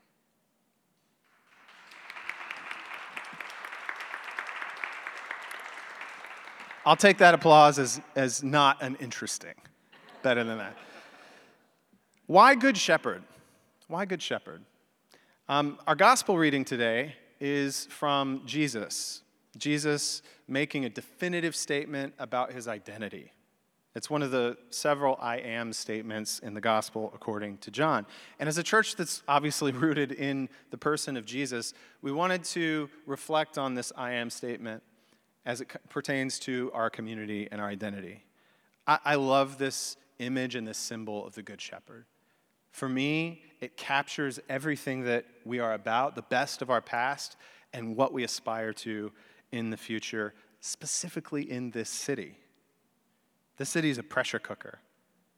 I'll 6.87 6.97
take 6.97 7.19
that 7.19 7.35
applause 7.35 7.79
as, 7.79 8.01
as 8.15 8.43
not 8.43 8.81
an 8.81 8.97
interesting. 9.01 9.55
Better 10.23 10.45
than 10.45 10.59
that. 10.59 10.77
Why 12.27 12.55
Good 12.55 12.77
Shepherd? 12.77 13.23
Why 13.91 14.05
Good 14.05 14.21
Shepherd? 14.21 14.61
Um, 15.49 15.79
our 15.87 15.95
gospel 15.95 16.37
reading 16.37 16.63
today 16.63 17.15
is 17.41 17.87
from 17.87 18.43
Jesus. 18.45 19.23
Jesus 19.57 20.21
making 20.47 20.85
a 20.85 20.91
definitive 20.91 21.57
statement 21.57 22.13
about 22.19 22.53
his 22.53 22.69
identity. 22.69 23.33
It's 23.95 24.11
one 24.11 24.23
of 24.23 24.31
the 24.31 24.59
several 24.69 25.17
I 25.19 25.39
am 25.39 25.73
statements 25.73 26.39
in 26.41 26.53
the 26.53 26.61
gospel 26.61 27.11
according 27.15 27.57
to 27.59 27.71
John. 27.71 28.05
And 28.39 28.47
as 28.47 28.59
a 28.59 28.63
church 28.63 28.95
that's 28.95 29.23
obviously 29.27 29.73
rooted 29.87 30.13
in 30.13 30.51
the 30.71 30.77
person 30.77 31.17
of 31.17 31.25
Jesus, 31.25 31.73
we 32.03 32.13
wanted 32.13 32.45
to 32.45 32.91
reflect 33.07 33.57
on 33.57 33.75
this 33.75 33.91
I 33.97 34.13
am 34.13 34.29
statement 34.29 34.83
as 35.47 35.63
it 35.63 35.69
pertains 35.89 36.39
to 36.41 36.71
our 36.75 36.91
community 36.91 37.49
and 37.51 37.59
our 37.59 37.69
identity. 37.69 38.23
I, 38.87 38.99
I 39.03 39.15
love 39.15 39.57
this 39.57 39.97
image 40.19 40.57
and 40.57 40.69
this 40.69 40.77
symbol 40.77 41.27
of 41.27 41.35
the 41.35 41.43
Good 41.43 41.63
Shepherd. 41.63 42.05
For 42.71 42.87
me, 42.87 43.45
it 43.61 43.77
captures 43.77 44.41
everything 44.49 45.05
that 45.05 45.27
we 45.45 45.59
are 45.59 45.75
about, 45.75 46.15
the 46.15 46.23
best 46.23 46.63
of 46.63 46.71
our 46.71 46.81
past, 46.81 47.37
and 47.73 47.97
what 47.97 48.13
we 48.13 48.25
aspire 48.25 48.73
to 48.73 49.13
in 49.53 49.71
the 49.71 49.77
future, 49.77 50.35
specifically 50.61 51.51
in 51.51 51.71
this 51.71 51.91
city. 51.91 52.37
This 53.57 53.69
city 53.69 53.91
is 53.91 53.99
a 53.99 54.03
pressure 54.03 54.39
cooker. 54.39 54.79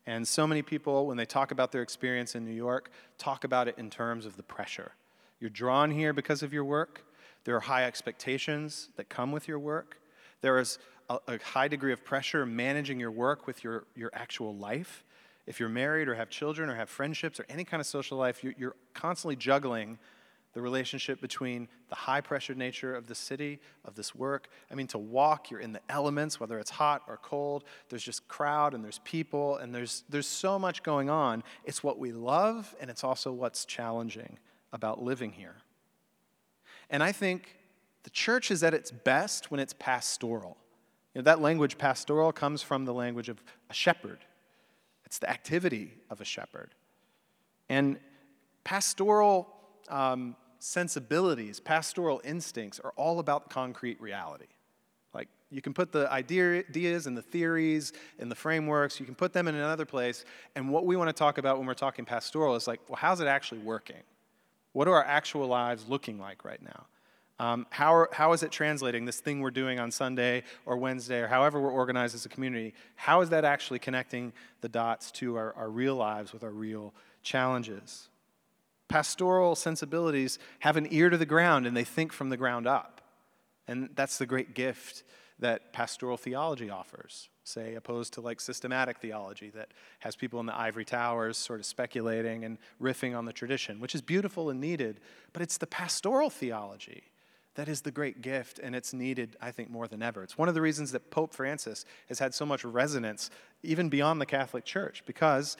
And 0.06 0.26
so 0.26 0.46
many 0.46 0.62
people, 0.62 1.06
when 1.06 1.16
they 1.16 1.26
talk 1.26 1.50
about 1.50 1.72
their 1.72 1.82
experience 1.82 2.34
in 2.34 2.44
New 2.44 2.54
York, 2.54 2.90
talk 3.18 3.44
about 3.44 3.68
it 3.68 3.76
in 3.78 3.90
terms 3.90 4.26
of 4.26 4.36
the 4.36 4.42
pressure. 4.42 4.92
You're 5.40 5.50
drawn 5.50 5.90
here 5.90 6.12
because 6.12 6.42
of 6.42 6.52
your 6.52 6.64
work. 6.64 7.04
There 7.44 7.56
are 7.56 7.60
high 7.60 7.84
expectations 7.84 8.90
that 8.96 9.08
come 9.08 9.32
with 9.32 9.48
your 9.48 9.58
work. 9.58 9.98
There 10.42 10.58
is 10.58 10.78
a, 11.08 11.18
a 11.28 11.38
high 11.38 11.68
degree 11.68 11.92
of 11.92 12.04
pressure 12.04 12.44
managing 12.44 13.00
your 13.00 13.10
work 13.10 13.46
with 13.46 13.64
your, 13.64 13.84
your 13.94 14.10
actual 14.12 14.54
life. 14.54 15.04
If 15.50 15.58
you're 15.58 15.68
married 15.68 16.06
or 16.06 16.14
have 16.14 16.30
children 16.30 16.70
or 16.70 16.76
have 16.76 16.88
friendships 16.88 17.40
or 17.40 17.46
any 17.48 17.64
kind 17.64 17.80
of 17.80 17.86
social 17.88 18.16
life, 18.16 18.44
you, 18.44 18.54
you're 18.56 18.76
constantly 18.94 19.34
juggling 19.34 19.98
the 20.52 20.62
relationship 20.62 21.20
between 21.20 21.66
the 21.88 21.96
high 21.96 22.20
pressured 22.20 22.56
nature 22.56 22.94
of 22.94 23.08
the 23.08 23.16
city, 23.16 23.58
of 23.84 23.96
this 23.96 24.14
work. 24.14 24.48
I 24.70 24.76
mean, 24.76 24.86
to 24.86 24.98
walk, 24.98 25.50
you're 25.50 25.58
in 25.58 25.72
the 25.72 25.80
elements, 25.88 26.38
whether 26.38 26.60
it's 26.60 26.70
hot 26.70 27.02
or 27.08 27.16
cold. 27.16 27.64
There's 27.88 28.04
just 28.04 28.28
crowd 28.28 28.74
and 28.74 28.84
there's 28.84 29.00
people 29.00 29.56
and 29.56 29.74
there's, 29.74 30.04
there's 30.08 30.28
so 30.28 30.56
much 30.56 30.84
going 30.84 31.10
on. 31.10 31.42
It's 31.64 31.82
what 31.82 31.98
we 31.98 32.12
love 32.12 32.72
and 32.80 32.88
it's 32.88 33.02
also 33.02 33.32
what's 33.32 33.64
challenging 33.64 34.38
about 34.72 35.02
living 35.02 35.32
here. 35.32 35.56
And 36.90 37.02
I 37.02 37.10
think 37.10 37.56
the 38.04 38.10
church 38.10 38.52
is 38.52 38.62
at 38.62 38.72
its 38.72 38.92
best 38.92 39.50
when 39.50 39.58
it's 39.58 39.72
pastoral. 39.72 40.56
You 41.12 41.22
know, 41.22 41.24
that 41.24 41.40
language, 41.40 41.76
pastoral, 41.76 42.30
comes 42.30 42.62
from 42.62 42.84
the 42.84 42.94
language 42.94 43.28
of 43.28 43.42
a 43.68 43.74
shepherd, 43.74 44.20
it's 45.10 45.18
the 45.18 45.28
activity 45.28 45.92
of 46.08 46.20
a 46.20 46.24
shepherd. 46.24 46.70
And 47.68 47.98
pastoral 48.62 49.48
um, 49.88 50.36
sensibilities, 50.60 51.58
pastoral 51.58 52.20
instincts 52.22 52.78
are 52.78 52.92
all 52.94 53.18
about 53.18 53.50
concrete 53.50 54.00
reality. 54.00 54.46
Like 55.12 55.26
you 55.50 55.60
can 55.60 55.74
put 55.74 55.90
the 55.90 56.08
ideas 56.12 57.08
and 57.08 57.18
the 57.18 57.22
theories 57.22 57.92
and 58.20 58.30
the 58.30 58.36
frameworks, 58.36 59.00
you 59.00 59.06
can 59.06 59.16
put 59.16 59.32
them 59.32 59.48
in 59.48 59.56
another 59.56 59.84
place. 59.84 60.24
And 60.54 60.70
what 60.70 60.86
we 60.86 60.94
want 60.94 61.08
to 61.08 61.12
talk 61.12 61.38
about 61.38 61.58
when 61.58 61.66
we're 61.66 61.74
talking 61.74 62.04
pastoral 62.04 62.54
is 62.54 62.68
like, 62.68 62.78
well, 62.88 62.94
how's 62.94 63.20
it 63.20 63.26
actually 63.26 63.62
working? 63.62 64.04
What 64.74 64.86
are 64.86 64.94
our 64.94 65.04
actual 65.04 65.48
lives 65.48 65.88
looking 65.88 66.20
like 66.20 66.44
right 66.44 66.62
now? 66.62 66.86
Um, 67.40 67.66
how, 67.70 67.92
are, 67.94 68.08
how 68.12 68.32
is 68.32 68.44
it 68.44 68.52
translating 68.52 69.06
this 69.06 69.18
thing 69.18 69.40
we're 69.40 69.50
doing 69.50 69.80
on 69.80 69.90
Sunday 69.90 70.44
or 70.64 70.76
Wednesday 70.76 71.20
or 71.20 71.26
however 71.26 71.60
we're 71.60 71.72
organized 71.72 72.14
as 72.14 72.24
a 72.26 72.28
community? 72.28 72.74
How 72.94 73.22
is 73.22 73.30
that 73.30 73.44
actually 73.44 73.80
connecting 73.80 74.32
the 74.60 74.68
dots 74.68 75.10
to 75.12 75.36
our, 75.36 75.54
our 75.54 75.70
real 75.70 75.96
lives 75.96 76.32
with 76.32 76.44
our 76.44 76.50
real 76.50 76.94
challenges? 77.22 78.10
pastoral 78.90 79.54
sensibilities 79.54 80.38
have 80.58 80.76
an 80.76 80.88
ear 80.90 81.08
to 81.08 81.16
the 81.16 81.24
ground 81.24 81.66
and 81.66 81.76
they 81.76 81.84
think 81.84 82.12
from 82.12 82.28
the 82.28 82.36
ground 82.36 82.66
up. 82.66 83.00
And 83.66 83.88
that's 83.94 84.18
the 84.18 84.26
great 84.26 84.52
gift 84.52 85.04
that 85.38 85.72
pastoral 85.72 86.16
theology 86.16 86.68
offers, 86.68 87.28
say, 87.44 87.76
opposed 87.76 88.12
to 88.14 88.20
like 88.20 88.40
systematic 88.40 88.98
theology 88.98 89.48
that 89.50 89.68
has 90.00 90.16
people 90.16 90.40
in 90.40 90.46
the 90.46 90.58
ivory 90.58 90.84
towers 90.84 91.38
sort 91.38 91.60
of 91.60 91.66
speculating 91.66 92.44
and 92.44 92.58
riffing 92.82 93.16
on 93.16 93.24
the 93.24 93.32
tradition, 93.32 93.80
which 93.80 93.94
is 93.94 94.02
beautiful 94.02 94.50
and 94.50 94.60
needed, 94.60 95.00
but 95.32 95.40
it's 95.40 95.56
the 95.56 95.68
pastoral 95.68 96.28
theology 96.28 97.04
that 97.54 97.68
is 97.68 97.80
the 97.82 97.90
great 97.90 98.22
gift, 98.22 98.58
and 98.58 98.74
it's 98.74 98.92
needed, 98.92 99.36
I 99.40 99.50
think, 99.50 99.70
more 99.70 99.88
than 99.88 100.02
ever. 100.02 100.22
It's 100.22 100.38
one 100.38 100.48
of 100.48 100.54
the 100.54 100.60
reasons 100.60 100.92
that 100.92 101.10
Pope 101.10 101.34
Francis 101.34 101.84
has 102.08 102.18
had 102.18 102.32
so 102.32 102.46
much 102.46 102.64
resonance, 102.64 103.30
even 103.62 103.88
beyond 103.88 104.20
the 104.20 104.26
Catholic 104.26 104.64
Church, 104.64 105.02
because 105.06 105.56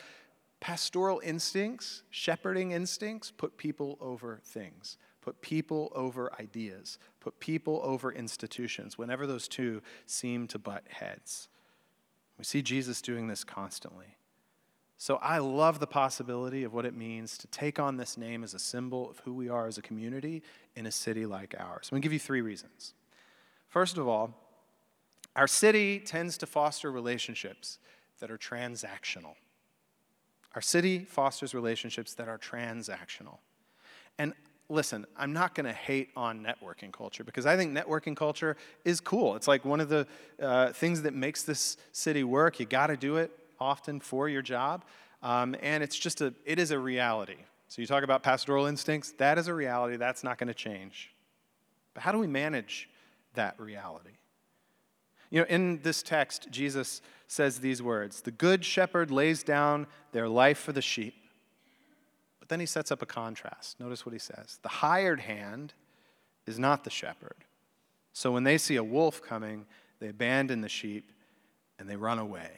Pastoral 0.61 1.23
instincts, 1.25 2.03
shepherding 2.11 2.73
instincts, 2.73 3.31
put 3.31 3.57
people 3.57 3.97
over 3.99 4.41
things, 4.45 4.99
put 5.23 5.41
people 5.41 5.91
over 5.95 6.31
ideas, 6.39 6.99
put 7.19 7.41
people 7.41 7.81
over 7.83 8.13
institutions, 8.13 8.99
whenever 8.99 9.27
those 9.27 9.49
two 9.49 9.81
seem 10.05 10.47
to 10.49 10.59
butt 10.59 10.85
heads. 10.89 11.49
We 12.37 12.45
see 12.45 12.61
Jesus 12.61 13.01
doing 13.01 13.27
this 13.27 13.43
constantly. 13.43 14.17
So 15.01 15.17
I 15.23 15.39
love 15.39 15.81
the 15.81 15.87
possibility 15.87 16.63
of 16.63 16.75
what 16.75 16.85
it 16.85 16.95
means 16.95 17.39
to 17.39 17.47
take 17.47 17.79
on 17.79 17.97
this 17.97 18.19
name 18.19 18.45
as 18.45 18.53
a 18.53 18.59
symbol 18.59 19.09
of 19.09 19.19
who 19.21 19.33
we 19.33 19.49
are 19.49 19.67
as 19.67 19.79
a 19.79 19.83
community 19.83 20.43
in 20.77 20.85
a 20.85 20.91
city 20.91 21.25
like 21.25 21.55
ours. 21.59 21.89
I'm 21.91 21.97
going 21.97 22.03
to 22.03 22.05
give 22.05 22.13
you 22.13 22.19
three 22.19 22.43
reasons. 22.43 22.93
First 23.71 23.97
of 23.97 24.07
all, 24.07 24.35
our 25.35 25.47
city 25.47 26.01
tends 26.01 26.37
to 26.37 26.47
foster 26.47 26.93
relationships 26.93 27.79
that 28.19 28.31
are 28.31 28.37
transactional. 28.37 29.37
Our 30.55 30.61
city 30.61 30.99
fosters 30.99 31.55
relationships 31.55 32.13
that 32.15 32.29
are 32.29 32.37
transactional. 32.37 33.39
And 34.19 34.35
listen, 34.69 35.07
I'm 35.17 35.33
not 35.33 35.55
going 35.55 35.65
to 35.65 35.73
hate 35.73 36.11
on 36.15 36.45
networking 36.45 36.93
culture 36.93 37.25
because 37.25 37.47
I 37.47 37.57
think 37.57 37.73
networking 37.73 38.15
culture 38.15 38.55
is 38.85 39.01
cool. 39.01 39.35
It's 39.35 39.49
like 39.49 39.65
one 39.65 39.81
of 39.81 39.89
the 39.89 40.07
uh, 40.43 40.75
things 40.75 41.01
that 41.03 41.15
makes 41.15 41.43
this 41.43 41.79
city 41.91 42.23
work. 42.23 42.61
You 42.61 42.67
got 42.67 42.89
to 42.89 42.99
do 42.99 43.17
it 43.17 43.31
often 43.61 44.01
for 44.01 44.29
your 44.29 44.43
job. 44.43 44.85
Um, 45.23 45.55
and 45.61 45.83
it's 45.83 45.99
just 45.99 46.21
a, 46.21 46.33
it 46.45 46.59
is 46.59 46.71
a 46.71 46.79
reality. 46.79 47.37
So 47.69 47.81
you 47.81 47.87
talk 47.87 48.03
about 48.03 48.23
pastoral 48.23 48.67
instincts, 48.67 49.13
that 49.19 49.39
is 49.39 49.47
a 49.47 49.55
reality. 49.55 49.97
That's 49.97 50.25
not 50.25 50.39
going 50.39 50.49
to 50.49 50.55
change. 50.55 51.15
But 51.95 52.03
how 52.03 52.13
do 52.13 52.19
we 52.19 52.27
manage 52.27 52.89
that 53.35 53.59
reality? 53.61 54.11
You 55.31 55.41
know, 55.41 55.47
in 55.49 55.81
this 55.83 56.03
text, 56.03 56.49
Jesus 56.51 57.01
says 57.29 57.61
these 57.61 57.83
words 57.83 58.23
The 58.23 58.33
good 58.33 58.65
shepherd 58.65 59.11
lays 59.11 59.43
down 59.43 59.87
their 60.13 60.29
life 60.29 60.59
for 60.59 60.73
the 60.73 60.83
sheep. 60.83 61.15
But 62.41 62.49
then 62.49 62.61
he 62.61 62.67
sets 62.67 62.91
up 62.91 63.03
a 63.03 63.07
contrast. 63.07 63.79
Notice 63.79 64.05
what 64.05 64.13
he 64.13 64.19
says 64.19 64.59
The 64.63 64.69
hired 64.69 65.21
hand 65.21 65.75
is 66.47 66.59
not 66.59 66.85
the 66.85 66.91
shepherd. 66.91 67.45
So 68.13 68.33
when 68.33 68.43
they 68.43 68.59
see 68.59 68.77
a 68.77 68.85
wolf 68.85 69.23
coming, 69.23 69.67
they 70.01 70.09
abandon 70.09 70.61
the 70.61 70.69
sheep 70.69 71.13
and 71.79 71.89
they 71.89 71.97
run 71.97 72.19
away. 72.19 72.51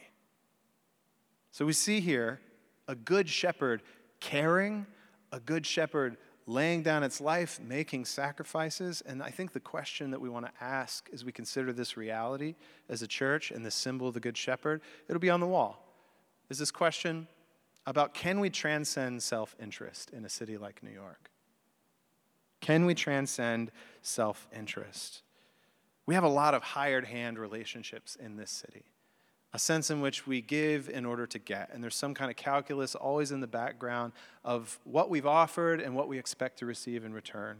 So 1.52 1.66
we 1.66 1.74
see 1.74 2.00
here 2.00 2.40
a 2.88 2.94
good 2.94 3.28
shepherd 3.28 3.82
caring, 4.20 4.86
a 5.30 5.38
good 5.38 5.66
shepherd 5.66 6.16
laying 6.46 6.82
down 6.82 7.02
its 7.02 7.20
life, 7.20 7.60
making 7.60 8.06
sacrifices. 8.06 9.02
And 9.02 9.22
I 9.22 9.30
think 9.30 9.52
the 9.52 9.60
question 9.60 10.10
that 10.10 10.20
we 10.20 10.30
want 10.30 10.46
to 10.46 10.64
ask 10.64 11.08
as 11.12 11.24
we 11.24 11.30
consider 11.30 11.72
this 11.72 11.96
reality 11.96 12.56
as 12.88 13.02
a 13.02 13.06
church 13.06 13.50
and 13.50 13.64
the 13.64 13.70
symbol 13.70 14.08
of 14.08 14.14
the 14.14 14.20
Good 14.20 14.36
Shepherd, 14.36 14.80
it'll 15.08 15.20
be 15.20 15.30
on 15.30 15.40
the 15.40 15.46
wall. 15.46 15.86
Is 16.48 16.58
this 16.58 16.70
question 16.70 17.28
about 17.86 18.14
can 18.14 18.40
we 18.40 18.48
transcend 18.48 19.22
self 19.22 19.54
interest 19.60 20.10
in 20.10 20.24
a 20.24 20.28
city 20.28 20.56
like 20.56 20.82
New 20.82 20.90
York? 20.90 21.30
Can 22.60 22.86
we 22.86 22.94
transcend 22.94 23.70
self 24.00 24.48
interest? 24.56 25.22
We 26.06 26.14
have 26.14 26.24
a 26.24 26.28
lot 26.28 26.54
of 26.54 26.62
hired 26.62 27.04
hand 27.04 27.38
relationships 27.38 28.16
in 28.16 28.36
this 28.36 28.50
city 28.50 28.84
a 29.54 29.58
sense 29.58 29.90
in 29.90 30.00
which 30.00 30.26
we 30.26 30.40
give 30.40 30.88
in 30.88 31.04
order 31.04 31.26
to 31.26 31.38
get. 31.38 31.70
And 31.72 31.82
there's 31.82 31.94
some 31.94 32.14
kind 32.14 32.30
of 32.30 32.36
calculus 32.36 32.94
always 32.94 33.32
in 33.32 33.40
the 33.40 33.46
background 33.46 34.12
of 34.44 34.78
what 34.84 35.10
we've 35.10 35.26
offered 35.26 35.80
and 35.80 35.94
what 35.94 36.08
we 36.08 36.18
expect 36.18 36.58
to 36.60 36.66
receive 36.66 37.04
in 37.04 37.12
return. 37.12 37.58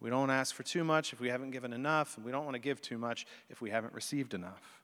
We 0.00 0.10
don't 0.10 0.30
ask 0.30 0.54
for 0.54 0.62
too 0.62 0.84
much 0.84 1.12
if 1.12 1.20
we 1.20 1.28
haven't 1.28 1.52
given 1.52 1.72
enough, 1.72 2.16
and 2.16 2.26
we 2.26 2.32
don't 2.32 2.44
want 2.44 2.54
to 2.54 2.60
give 2.60 2.80
too 2.80 2.98
much 2.98 3.26
if 3.48 3.60
we 3.60 3.70
haven't 3.70 3.94
received 3.94 4.34
enough. 4.34 4.82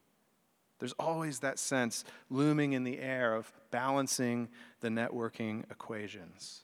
There's 0.79 0.93
always 0.93 1.41
that 1.41 1.59
sense 1.59 2.05
looming 2.31 2.73
in 2.73 2.85
the 2.85 3.01
air 3.01 3.35
of 3.35 3.53
balancing 3.71 4.49
the 4.81 4.89
networking 4.89 5.69
equations. 5.71 6.61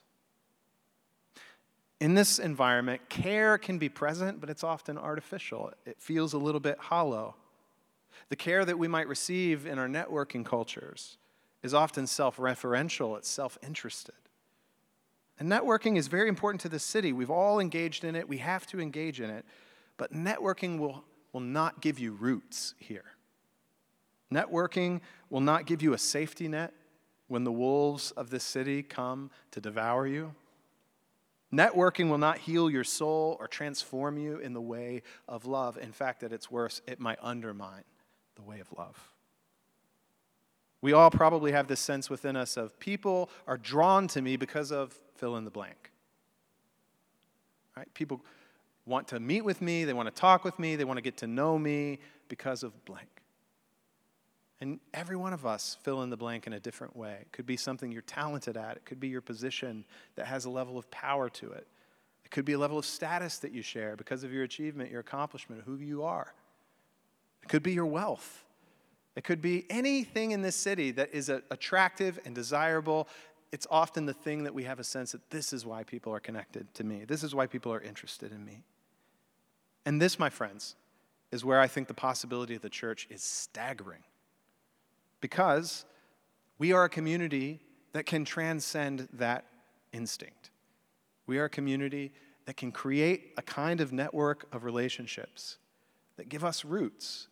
In 1.99 2.13
this 2.13 2.39
environment, 2.39 3.07
care 3.09 3.57
can 3.57 3.77
be 3.77 3.89
present, 3.89 4.39
but 4.39 4.49
it's 4.49 4.63
often 4.63 4.97
artificial. 4.97 5.71
It 5.85 5.99
feels 5.99 6.33
a 6.33 6.37
little 6.37 6.59
bit 6.59 6.77
hollow. 6.77 7.35
The 8.29 8.35
care 8.35 8.65
that 8.65 8.79
we 8.79 8.87
might 8.87 9.07
receive 9.07 9.65
in 9.65 9.79
our 9.79 9.87
networking 9.87 10.45
cultures 10.45 11.17
is 11.63 11.73
often 11.73 12.07
self 12.07 12.37
referential, 12.37 13.17
it's 13.17 13.29
self 13.29 13.57
interested. 13.63 14.15
And 15.37 15.51
networking 15.51 15.97
is 15.97 16.07
very 16.07 16.29
important 16.29 16.61
to 16.61 16.69
the 16.69 16.79
city. 16.79 17.11
We've 17.11 17.31
all 17.31 17.59
engaged 17.59 18.03
in 18.03 18.15
it, 18.15 18.29
we 18.29 18.37
have 18.37 18.65
to 18.67 18.79
engage 18.79 19.19
in 19.19 19.29
it. 19.29 19.45
But 19.97 20.13
networking 20.13 20.77
will, 20.77 21.03
will 21.33 21.41
not 21.41 21.81
give 21.81 21.99
you 21.99 22.13
roots 22.13 22.73
here. 22.77 23.05
Networking 24.33 25.01
will 25.29 25.41
not 25.41 25.65
give 25.65 25.81
you 25.81 25.93
a 25.93 25.97
safety 25.97 26.47
net 26.47 26.73
when 27.27 27.43
the 27.43 27.51
wolves 27.51 28.11
of 28.11 28.29
this 28.29 28.43
city 28.43 28.83
come 28.83 29.31
to 29.51 29.61
devour 29.61 30.05
you. 30.05 30.33
Networking 31.53 32.09
will 32.09 32.17
not 32.17 32.39
heal 32.39 32.69
your 32.69 32.83
soul 32.83 33.37
or 33.39 33.47
transform 33.47 34.17
you 34.17 34.37
in 34.39 34.53
the 34.53 34.61
way 34.61 35.03
of 35.27 35.45
love. 35.45 35.77
In 35.77 35.91
fact, 35.91 36.23
at 36.23 36.33
its 36.33 36.51
worst, 36.51 36.81
it 36.87 36.99
might 36.99 37.19
undermine 37.21 37.83
the 38.35 38.41
way 38.41 38.59
of 38.59 38.71
love. 38.77 39.11
We 40.81 40.93
all 40.93 41.09
probably 41.09 41.51
have 41.51 41.67
this 41.67 41.79
sense 41.79 42.09
within 42.09 42.35
us 42.35 42.57
of 42.57 42.79
people 42.79 43.29
are 43.47 43.57
drawn 43.57 44.07
to 44.09 44.21
me 44.21 44.37
because 44.37 44.71
of 44.71 44.97
fill 45.15 45.35
in 45.37 45.45
the 45.45 45.51
blank. 45.51 45.91
Right? 47.75 47.91
People 47.93 48.21
want 48.85 49.07
to 49.09 49.19
meet 49.19 49.43
with 49.43 49.61
me, 49.61 49.83
they 49.83 49.93
want 49.93 50.07
to 50.07 50.13
talk 50.13 50.43
with 50.43 50.59
me, 50.59 50.75
they 50.75 50.83
want 50.83 50.97
to 50.97 51.01
get 51.01 51.17
to 51.17 51.27
know 51.27 51.57
me 51.57 51.99
because 52.29 52.63
of 52.63 52.85
blank. 52.85 53.07
And 54.61 54.79
every 54.93 55.17
one 55.17 55.33
of 55.33 55.45
us 55.45 55.77
fill 55.81 56.03
in 56.03 56.09
the 56.09 56.17
blank 56.17 56.47
in 56.47 56.53
a 56.53 56.59
different 56.59 56.95
way. 56.95 57.17
It 57.21 57.31
could 57.31 57.45
be 57.45 57.57
something 57.57 57.91
you're 57.91 58.01
talented 58.03 58.55
at, 58.55 58.77
it 58.77 58.85
could 58.85 58.99
be 58.99 59.07
your 59.07 59.21
position 59.21 59.85
that 60.15 60.27
has 60.27 60.45
a 60.45 60.49
level 60.49 60.77
of 60.77 60.89
power 60.91 61.29
to 61.29 61.51
it. 61.51 61.67
It 62.23 62.31
could 62.31 62.45
be 62.45 62.53
a 62.53 62.59
level 62.59 62.77
of 62.77 62.85
status 62.85 63.37
that 63.39 63.51
you 63.51 63.61
share 63.61 63.95
because 63.95 64.23
of 64.23 64.31
your 64.31 64.43
achievement, 64.43 64.91
your 64.91 65.01
accomplishment, 65.01 65.63
who 65.65 65.77
you 65.77 66.03
are. 66.03 66.33
It 67.45 67.49
could 67.49 67.63
be 67.63 67.73
your 67.73 67.85
wealth. 67.85 68.43
It 69.15 69.23
could 69.23 69.41
be 69.41 69.65
anything 69.69 70.31
in 70.31 70.41
this 70.41 70.55
city 70.55 70.91
that 70.91 71.13
is 71.13 71.29
attractive 71.29 72.19
and 72.25 72.33
desirable. 72.33 73.07
It's 73.51 73.67
often 73.69 74.07
the 74.07 74.13
thing 74.13 74.43
that 74.43 74.53
we 74.53 74.63
have 74.63 74.79
a 74.79 74.83
sense 74.83 75.11
that 75.13 75.29
this 75.29 75.53
is 75.53 75.65
why 75.65 75.83
people 75.83 76.13
are 76.13 76.19
connected 76.19 76.73
to 76.73 76.83
me. 76.83 77.05
This 77.05 77.23
is 77.23 77.33
why 77.33 77.47
people 77.47 77.71
are 77.71 77.79
interested 77.79 78.31
in 78.31 78.43
me. 78.43 78.63
And 79.85 80.01
this, 80.01 80.17
my 80.17 80.29
friends, 80.29 80.75
is 81.31 81.45
where 81.45 81.59
I 81.59 81.67
think 81.67 81.87
the 81.87 81.93
possibility 81.93 82.55
of 82.55 82.61
the 82.61 82.69
church 82.69 83.07
is 83.11 83.21
staggering. 83.21 84.03
Because 85.21 85.85
we 86.57 86.73
are 86.73 86.85
a 86.85 86.89
community 86.89 87.61
that 87.93 88.05
can 88.05 88.25
transcend 88.25 89.07
that 89.13 89.45
instinct. 89.93 90.49
We 91.27 91.37
are 91.37 91.45
a 91.45 91.49
community 91.49 92.11
that 92.45 92.57
can 92.57 92.71
create 92.71 93.33
a 93.37 93.41
kind 93.41 93.81
of 93.81 93.93
network 93.93 94.47
of 94.51 94.63
relationships 94.63 95.57
that 96.17 96.27
give 96.27 96.43
us 96.43 96.65
roots 96.65 97.27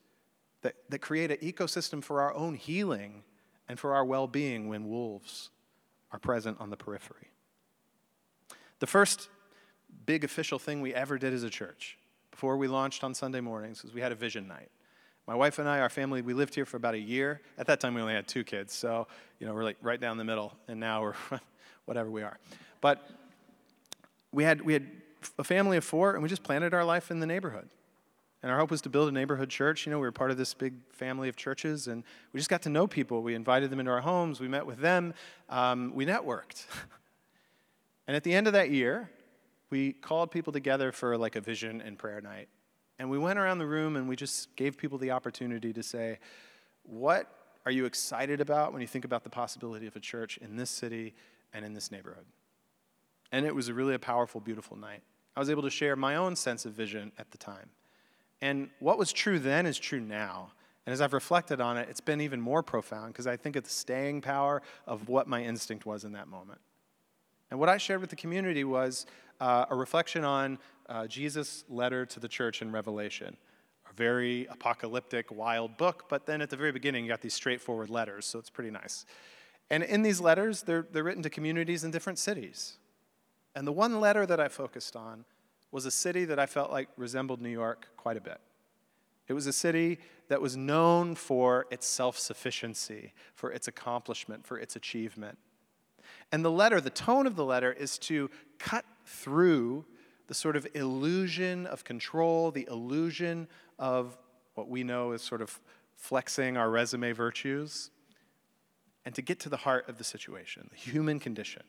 that, 0.64 0.76
that 0.90 1.00
create 1.00 1.32
an 1.32 1.38
ecosystem 1.38 2.04
for 2.04 2.22
our 2.22 2.34
own 2.34 2.56
healing 2.56 3.24
and 3.70 3.80
for 3.80 3.94
our 3.94 4.04
well 4.04 4.28
being 4.28 4.68
when 4.68 4.90
wolves 4.90 5.50
are 6.12 6.20
present 6.20 6.60
on 6.60 6.70
the 6.70 6.78
periphery. 6.78 7.30
The 8.80 8.88
first 8.88 9.30
big 10.06 10.24
official 10.24 10.60
thing 10.60 10.82
we 10.82 10.94
ever 10.94 11.18
did 11.18 11.34
as 11.34 11.44
a 11.44 11.50
church 11.50 11.98
before 12.32 12.58
we 12.58 12.68
launched 12.68 13.04
on 13.04 13.14
Sunday 13.14 13.40
mornings 13.40 13.84
was 13.84 13.94
we 13.94 14.02
had 14.02 14.12
a 14.12 14.16
vision 14.16 14.48
night. 14.48 14.70
My 15.28 15.36
wife 15.36 15.60
and 15.60 15.70
I, 15.70 15.80
our 15.80 15.90
family, 15.90 16.22
we 16.22 16.34
lived 16.34 16.54
here 16.54 16.66
for 16.66 16.76
about 16.76 16.96
a 16.96 17.00
year. 17.00 17.40
At 17.58 17.68
that 17.68 17.80
time, 17.80 17.94
we 17.94 18.02
only 18.02 18.14
had 18.14 18.28
two 18.28 18.44
kids, 18.44 18.74
so 18.74 19.08
you 19.40 19.48
know 19.48 19.54
we're 19.54 19.64
like 19.64 19.78
right 19.82 20.00
down 20.00 20.18
the 20.18 20.26
middle, 20.26 20.54
and 20.68 20.80
now 20.80 21.02
we're 21.02 21.16
whatever 21.86 22.12
we 22.12 22.24
are. 22.24 22.38
But 22.82 23.08
we 24.34 24.44
had 24.44 24.62
we 24.62 24.74
had 24.74 24.86
a 25.40 25.44
family 25.46 25.78
of 25.78 25.86
four, 25.86 26.16
and 26.16 26.22
we 26.22 26.28
just 26.28 26.44
planted 26.44 26.74
our 26.74 26.84
life 26.84 27.10
in 27.10 27.22
the 27.22 27.26
neighborhood. 27.26 27.70
And 28.44 28.52
our 28.52 28.58
hope 28.58 28.72
was 28.72 28.82
to 28.82 28.90
build 28.90 29.08
a 29.08 29.12
neighborhood 29.12 29.50
church. 29.50 29.86
You 29.86 29.92
know, 29.92 30.00
we 30.00 30.06
were 30.06 30.12
part 30.12 30.30
of 30.30 30.38
this 30.38 30.54
big 30.54 30.74
family 30.92 31.30
of 31.30 31.38
churches, 31.38 31.88
and 31.88 32.04
we 32.34 32.40
just 32.40 32.50
got 32.50 32.62
to 32.64 32.70
know 32.70 32.88
people. 32.88 33.24
We 33.24 33.36
invited 33.36 33.70
them 33.70 33.80
into 33.80 33.92
our 33.92 34.02
homes, 34.02 34.42
we 34.42 34.50
met 34.50 34.66
with 34.66 34.80
them, 34.80 35.14
um, 35.50 35.94
we 35.96 36.06
networked. 36.06 36.66
and 38.08 38.18
at 38.18 38.24
the 38.24 38.34
end 38.34 38.48
of 38.48 38.54
that 38.54 38.70
year, 38.70 39.10
we 39.70 39.94
called 39.94 40.30
people 40.30 40.52
together 40.52 40.92
for 40.92 41.18
like 41.18 41.38
a 41.38 41.42
vision 41.42 41.82
and 41.82 41.98
prayer 41.98 42.20
night. 42.20 42.50
And 43.00 43.10
we 43.10 43.18
went 43.18 43.40
around 43.40 43.60
the 43.60 43.66
room 43.66 43.96
and 43.96 44.10
we 44.10 44.18
just 44.18 44.54
gave 44.58 44.78
people 44.78 44.98
the 44.98 45.12
opportunity 45.12 45.72
to 45.72 45.82
say, 45.82 46.20
What 46.84 47.34
are 47.66 47.72
you 47.72 47.86
excited 47.86 48.42
about 48.42 48.74
when 48.74 48.82
you 48.82 48.88
think 48.88 49.06
about 49.06 49.24
the 49.24 49.30
possibility 49.30 49.88
of 49.88 49.96
a 49.96 50.02
church 50.02 50.38
in 50.38 50.58
this 50.58 50.70
city 50.70 51.16
and 51.54 51.64
in 51.64 51.74
this 51.74 51.92
neighborhood? 51.92 52.26
And 53.32 53.46
it 53.46 53.56
was 53.56 53.72
really 53.72 53.96
a 53.96 54.00
powerful, 54.00 54.42
beautiful 54.42 54.78
night. 54.78 55.02
I 55.36 55.40
was 55.40 55.50
able 55.50 55.64
to 55.64 55.70
share 55.70 55.96
my 55.96 56.18
own 56.18 56.36
sense 56.36 56.66
of 56.66 56.74
vision 56.74 57.14
at 57.18 57.32
the 57.32 57.38
time. 57.38 57.70
And 58.44 58.70
what 58.80 58.98
was 58.98 59.14
true 59.14 59.40
then 59.40 59.66
is 59.66 59.80
true 59.80 60.02
now. 60.02 60.52
And 60.86 60.92
as 60.92 61.00
I've 61.00 61.14
reflected 61.14 61.62
on 61.62 61.78
it, 61.78 61.88
it's 61.90 62.02
been 62.02 62.20
even 62.20 62.42
more 62.42 62.62
profound 62.62 63.14
because 63.14 63.26
I 63.26 63.38
think 63.38 63.56
of 63.56 63.64
the 63.64 63.70
staying 63.70 64.20
power 64.20 64.62
of 64.86 65.08
what 65.08 65.30
my 65.30 65.42
instinct 65.42 65.86
was 65.86 66.04
in 66.04 66.12
that 66.12 66.28
moment. 66.28 66.60
And 67.52 67.58
what 67.58 67.70
I 67.70 67.78
shared 67.78 68.02
with 68.02 68.10
the 68.10 68.18
community 68.18 68.66
was 68.66 69.06
uh, 69.40 69.68
a 69.70 69.76
reflection 69.76 70.26
on 70.26 70.60
uh, 70.90 71.08
Jesus' 71.08 71.64
letter 71.70 72.06
to 72.06 72.20
the 72.20 72.28
church 72.28 72.62
in 72.62 72.70
Revelation. 72.70 73.38
A 73.90 73.94
very 73.94 74.46
apocalyptic, 74.48 75.32
wild 75.32 75.78
book, 75.78 76.10
but 76.10 76.26
then 76.26 76.42
at 76.42 76.50
the 76.50 76.58
very 76.58 76.74
beginning, 76.74 77.06
you 77.06 77.10
got 77.10 77.22
these 77.22 77.34
straightforward 77.34 77.90
letters, 77.90 78.26
so 78.26 78.40
it's 78.40 78.50
pretty 78.50 78.72
nice. 78.72 79.06
And 79.70 79.84
in 79.84 80.02
these 80.02 80.20
letters, 80.20 80.64
they're, 80.64 80.86
they're 80.92 81.06
written 81.06 81.24
to 81.24 81.30
communities 81.30 81.86
in 81.86 81.92
different 81.92 82.20
cities. 82.20 82.74
And 83.56 83.66
the 83.66 83.72
one 83.72 84.02
letter 84.02 84.26
that 84.26 84.42
I 84.42 84.50
focused 84.50 84.98
on 84.98 85.24
was 85.74 85.86
a 85.88 85.92
city 85.92 86.24
that 86.26 86.38
I 86.38 86.46
felt 86.46 86.72
like 86.72 86.88
resembled 86.98 87.42
New 87.42 87.50
York 87.50 87.88
quite 87.98 88.16
a 88.16 88.22
bit. 88.22 88.40
It 89.28 89.34
was 89.34 89.48
a 89.48 89.54
city 89.54 89.98
that 90.28 90.40
was 90.40 90.56
known 90.56 91.16
for 91.16 91.66
its 91.72 91.88
self 91.88 92.18
sufficiency, 92.18 93.14
for 93.34 93.52
its 93.52 93.68
accomplishment, 93.68 94.46
for 94.46 94.60
its 94.60 94.76
achievement. 94.76 95.40
And 96.32 96.46
the 96.46 96.52
letter, 96.52 96.80
the 96.80 96.92
tone 96.92 97.26
of 97.26 97.36
the 97.36 97.44
letter, 97.44 97.72
is 97.72 97.98
to 98.00 98.30
cut 98.60 98.86
through 99.06 99.86
the 100.28 100.36
sort 100.36 100.56
of 100.56 100.68
illusion 100.76 101.66
of 101.66 101.84
control, 101.84 102.52
the 102.52 102.68
illusion 102.70 103.48
of 103.80 104.18
what 104.54 104.70
we 104.70 104.84
know 104.84 105.12
as 105.12 105.24
sort 105.24 105.42
of 105.42 105.60
flexing 105.96 106.56
our 106.56 106.70
resume 106.70 107.14
virtues, 107.14 107.90
and 109.06 109.16
to 109.16 109.24
get 109.24 109.40
to 109.40 109.50
the 109.50 109.58
heart 109.58 109.90
of 109.90 109.98
the 109.98 110.04
situation, 110.04 110.68
the 110.72 110.78
human 110.78 111.20
condition. 111.20 111.64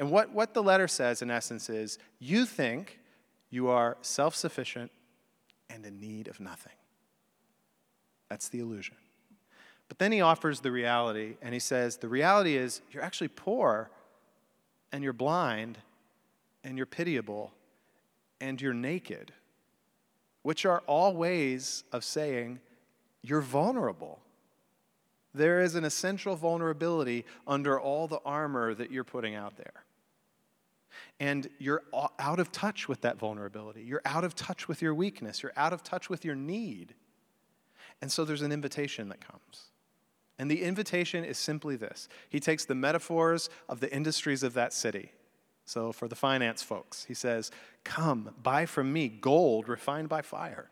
And 0.00 0.10
what, 0.10 0.32
what 0.32 0.54
the 0.54 0.62
letter 0.62 0.88
says, 0.88 1.22
in 1.22 1.30
essence, 1.30 1.70
is 1.70 1.98
you 2.18 2.46
think 2.46 2.98
you 3.50 3.68
are 3.68 3.96
self 4.00 4.34
sufficient 4.34 4.90
and 5.68 5.86
in 5.86 6.00
need 6.00 6.26
of 6.26 6.40
nothing. 6.40 6.72
That's 8.28 8.48
the 8.48 8.60
illusion. 8.60 8.96
But 9.88 9.98
then 9.98 10.10
he 10.10 10.20
offers 10.22 10.60
the 10.60 10.72
reality, 10.72 11.36
and 11.42 11.52
he 11.52 11.60
says 11.60 11.98
the 11.98 12.08
reality 12.08 12.56
is 12.56 12.80
you're 12.90 13.02
actually 13.02 13.28
poor, 13.28 13.90
and 14.90 15.04
you're 15.04 15.12
blind, 15.12 15.78
and 16.64 16.76
you're 16.78 16.86
pitiable, 16.86 17.52
and 18.40 18.60
you're 18.60 18.74
naked. 18.74 19.32
which 20.42 20.64
are 20.64 20.82
all 20.86 21.14
ways 21.14 21.84
of 21.92 22.04
saying 22.04 22.60
you're 23.22 23.40
vulnerable. 23.40 24.20
There 25.34 25.60
is 25.60 25.74
an 25.74 25.84
essential 25.84 26.34
vulnerability 26.34 27.24
under 27.46 27.78
all 27.78 28.08
the 28.08 28.20
armor 28.24 28.74
that 28.74 28.90
you're 28.90 29.04
putting 29.04 29.34
out 29.34 29.56
there. 29.56 29.84
And 31.18 31.48
you're 31.58 31.82
out 32.18 32.40
of 32.40 32.52
touch 32.52 32.88
with 32.88 33.00
that 33.02 33.18
vulnerability. 33.18 33.82
You're 33.82 34.02
out 34.04 34.24
of 34.24 34.34
touch 34.34 34.68
with 34.68 34.82
your 34.82 34.94
weakness. 34.94 35.42
You're 35.42 35.52
out 35.56 35.72
of 35.72 35.82
touch 35.82 36.08
with 36.08 36.24
your 36.24 36.34
need. 36.34 36.94
And 38.00 38.10
so 38.10 38.24
there's 38.24 38.42
an 38.42 38.52
invitation 38.52 39.08
that 39.08 39.20
comes. 39.20 39.70
And 40.38 40.50
the 40.50 40.62
invitation 40.62 41.24
is 41.24 41.36
simply 41.36 41.76
this 41.76 42.08
He 42.28 42.40
takes 42.40 42.64
the 42.64 42.74
metaphors 42.74 43.50
of 43.68 43.80
the 43.80 43.92
industries 43.94 44.42
of 44.42 44.54
that 44.54 44.72
city. 44.72 45.12
So 45.66 45.92
for 45.92 46.08
the 46.08 46.16
finance 46.16 46.62
folks, 46.62 47.04
he 47.04 47.14
says, 47.14 47.50
Come, 47.84 48.34
buy 48.42 48.66
from 48.66 48.92
me 48.92 49.08
gold 49.08 49.68
refined 49.68 50.08
by 50.08 50.22
fire. 50.22 50.70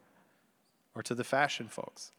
Or 0.94 1.02
to 1.02 1.14
the 1.14 1.22
fashion 1.22 1.68
folks, 1.68 2.12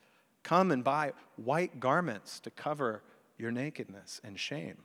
Come 0.43 0.71
and 0.71 0.83
buy 0.83 1.13
white 1.35 1.79
garments 1.79 2.39
to 2.41 2.49
cover 2.49 3.01
your 3.37 3.51
nakedness 3.51 4.21
and 4.23 4.39
shame. 4.39 4.77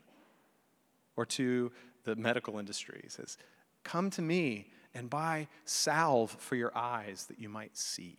Or 1.17 1.25
to 1.27 1.71
the 2.05 2.17
medical 2.17 2.59
industry, 2.59 3.01
he 3.03 3.09
says, 3.09 3.37
Come 3.83 4.11
to 4.11 4.23
me 4.23 4.71
and 4.95 5.11
buy 5.11 5.49
salve 5.65 6.31
for 6.39 6.57
your 6.57 6.77
eyes 6.77 7.27
that 7.27 7.39
you 7.39 7.49
might 7.49 7.77
see. 7.77 8.19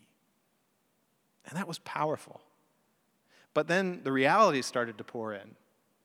And 1.48 1.58
that 1.58 1.68
was 1.68 1.80
powerful. 1.80 2.42
But 3.54 3.68
then 3.68 4.02
the 4.04 4.12
reality 4.12 4.62
started 4.62 4.98
to 4.98 5.04
pour 5.04 5.34
in. 5.34 5.56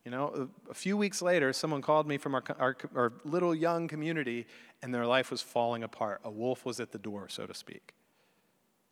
You 0.04 0.10
know, 0.10 0.48
a, 0.70 0.74
few 0.74 0.96
weeks 0.96 1.20
later, 1.20 1.52
someone 1.52 1.82
called 1.82 2.08
me 2.08 2.16
from 2.16 2.34
our, 2.34 2.42
our, 2.58 2.76
our 2.94 3.12
little 3.24 3.54
young 3.54 3.86
community, 3.86 4.46
and 4.82 4.94
their 4.94 5.06
life 5.06 5.30
was 5.30 5.42
falling 5.42 5.82
apart. 5.82 6.20
A 6.24 6.30
wolf 6.30 6.64
was 6.64 6.80
at 6.80 6.92
the 6.92 6.98
door, 6.98 7.28
so 7.28 7.46
to 7.46 7.52
speak. 7.52 7.92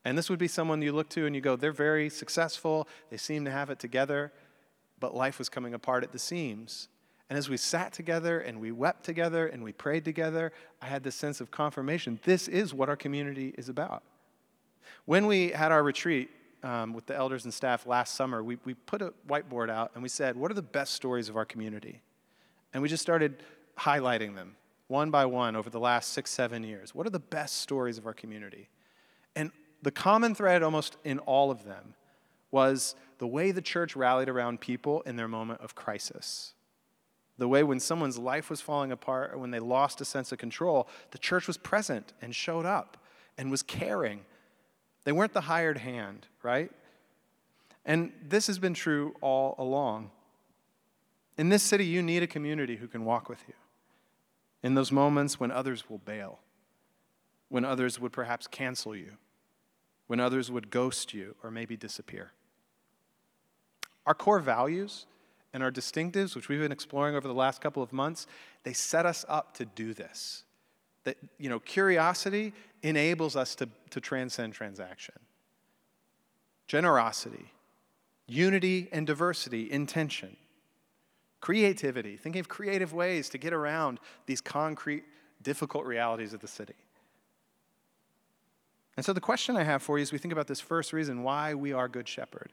And 0.05 0.18
this 0.18 0.29
would 0.29 0.38
be 0.38 0.48
someone 0.48 0.83
you 0.83 0.92
look 0.92 1.09
to 1.11 1.27
and 1.27 1.35
you 1.35 1.40
go, 1.40 1.57
they're 1.57 1.72
very 1.72 2.11
successful, 2.11 2.87
they 3.11 3.16
seem 3.16 3.44
to 3.46 3.51
have 3.51 3.70
it 3.70 3.79
together, 3.79 4.33
but 5.01 5.14
life 5.14 5.38
was 5.38 5.48
coming 5.48 5.74
apart 5.74 6.05
at 6.05 6.12
the 6.12 6.18
seams. 6.18 6.88
And 7.31 7.38
as 7.38 7.49
we 7.49 7.57
sat 7.57 7.93
together 7.93 8.41
and 8.41 8.61
we 8.61 8.73
wept 8.73 9.05
together 9.05 9.47
and 9.47 9.62
we 9.62 9.73
prayed 9.73 10.05
together, 10.05 10.53
I 10.81 10.87
had 10.87 11.03
this 11.03 11.14
sense 11.14 11.41
of 11.41 11.51
confirmation 11.51 12.21
this 12.25 12.49
is 12.49 12.73
what 12.73 12.88
our 12.88 12.97
community 12.97 13.55
is 13.59 13.69
about. 13.69 14.03
When 15.05 15.27
we 15.27 15.51
had 15.51 15.71
our 15.71 15.83
retreat 15.83 16.31
um, 16.62 16.95
with 16.95 17.07
the 17.07 17.14
elders 17.14 17.45
and 17.45 17.53
staff 17.53 17.87
last 17.87 18.14
summer, 18.14 18.43
we, 18.43 18.59
we 18.64 18.75
put 18.75 19.03
a 19.03 19.12
whiteboard 19.29 19.71
out 19.71 19.91
and 19.95 20.03
we 20.03 20.09
said, 20.09 20.37
What 20.37 20.51
are 20.51 20.55
the 20.55 20.62
best 20.62 20.95
stories 20.95 21.29
of 21.29 21.37
our 21.37 21.45
community? 21.45 22.01
And 22.73 22.83
we 22.83 22.88
just 22.88 23.03
started 23.03 23.43
highlighting 23.79 24.35
them 24.35 24.57
one 24.88 25.11
by 25.11 25.27
one 25.27 25.55
over 25.55 25.71
the 25.71 25.81
last 25.81 26.12
six, 26.12 26.31
seven 26.31 26.64
years. 26.64 26.95
What 26.95 27.07
are 27.07 27.11
the 27.11 27.19
best 27.19 27.59
stories 27.59 27.99
of 27.99 28.07
our 28.07 28.14
community? 28.14 28.69
And 29.37 29.53
the 29.83 29.91
common 29.91 30.35
thread 30.35 30.62
almost 30.62 30.97
in 31.05 31.19
all 31.21 31.51
of 31.51 31.64
them 31.64 31.95
was 32.51 32.95
the 33.19 33.27
way 33.27 33.51
the 33.51 33.62
church 33.62 33.95
rallied 33.95 34.29
around 34.29 34.61
people 34.61 35.03
in 35.03 35.17
their 35.17 35.29
moment 35.29 35.61
of 35.61 35.75
crisis. 35.75 36.55
The 37.38 37.48
way 37.48 37.62
when 37.62 37.81
someone's 37.81 38.18
life 38.18 38.51
was 38.51 38.61
falling 38.61 38.92
apart 38.92 39.33
or 39.33 39.38
when 39.38 39.51
they 39.51 39.61
lost 39.61 40.01
a 40.01 40.05
sense 40.05 40.33
of 40.33 40.38
control, 40.38 40.88
the 41.12 41.18
church 41.18 41.46
was 41.46 41.57
present 41.57 42.12
and 42.20 42.35
showed 42.35 42.66
up 42.66 42.96
and 43.37 43.51
was 43.51 43.62
caring. 43.62 44.20
They 45.05 45.12
weren't 45.12 45.33
the 45.33 45.42
hired 45.42 45.79
hand, 45.79 46.27
right? 46.42 46.70
And 47.85 48.12
this 48.22 48.48
has 48.48 48.59
been 48.59 48.74
true 48.74 49.14
all 49.20 49.55
along. 49.59 50.11
In 51.37 51.48
this 51.48 51.62
city, 51.62 51.87
you 51.87 52.03
need 52.03 52.22
a 52.22 52.27
community 52.27 52.77
who 52.77 52.88
can 52.88 53.05
walk 53.05 53.29
with 53.29 53.42
you 53.46 53.55
in 54.62 54.74
those 54.74 54.90
moments 54.90 55.38
when 55.38 55.53
others 55.53 55.88
will 55.88 55.98
bail, 55.98 56.40
when 57.48 57.64
others 57.64 58.01
would 58.01 58.12
perhaps 58.12 58.48
cancel 58.48 58.96
you 58.96 59.12
when 60.09 60.18
others 60.18 60.51
would 60.51 60.70
ghost 60.70 61.14
you 61.14 61.37
or 61.44 61.51
maybe 61.51 61.77
disappear. 61.77 62.33
Our 64.05 64.14
core 64.14 64.40
values 64.40 65.07
and 65.52 65.62
our 65.62 65.70
distinctives, 65.70 66.37
which 66.37 66.48
we've 66.48 66.61
been 66.61 66.72
exploring 66.72 67.14
over 67.14 67.26
the 67.26 67.34
last 67.34 67.61
couple 67.61 67.82
of 67.82 67.92
months, 67.92 68.26
they 68.64 68.72
set 68.72 69.06
us 69.06 69.24
up 69.28 69.54
to 69.54 69.64
do 69.64 69.94
this. 69.94 70.44
That, 71.04 71.16
you 71.38 71.48
know, 71.48 71.58
curiosity 71.58 72.52
enables 72.82 73.34
us 73.37 73.54
to, 73.56 73.68
to 73.90 74.00
transcend 74.00 74.52
transaction. 74.52 75.14
Generosity, 76.66 77.52
unity 78.26 78.88
and 78.92 79.06
diversity, 79.06 79.70
intention, 79.72 80.37
creativity, 81.40 82.16
thinking 82.16 82.40
of 82.40 82.48
creative 82.48 82.92
ways 82.92 83.28
to 83.30 83.38
get 83.38 83.52
around 83.52 84.00
these 84.26 84.40
concrete, 84.40 85.04
difficult 85.42 85.87
realities 85.87 86.34
of 86.34 86.40
the 86.40 86.48
city. 86.48 86.74
And 88.96 89.04
so 89.06 89.12
the 89.12 89.20
question 89.20 89.56
I 89.56 89.62
have 89.62 89.82
for 89.82 89.96
you 89.96 90.02
as 90.02 90.12
we 90.12 90.18
think 90.18 90.32
about 90.32 90.48
this 90.48 90.61
first 90.61 90.92
reason 90.92 91.22
why 91.22 91.54
we 91.54 91.72
are 91.72 91.88
good 91.88 92.08
shepherd 92.08 92.52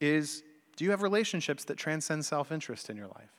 is 0.00 0.42
do 0.78 0.84
you 0.84 0.92
have 0.92 1.02
relationships 1.02 1.64
that 1.64 1.76
transcend 1.76 2.24
self 2.24 2.52
interest 2.52 2.88
in 2.88 2.96
your 2.96 3.08
life? 3.08 3.32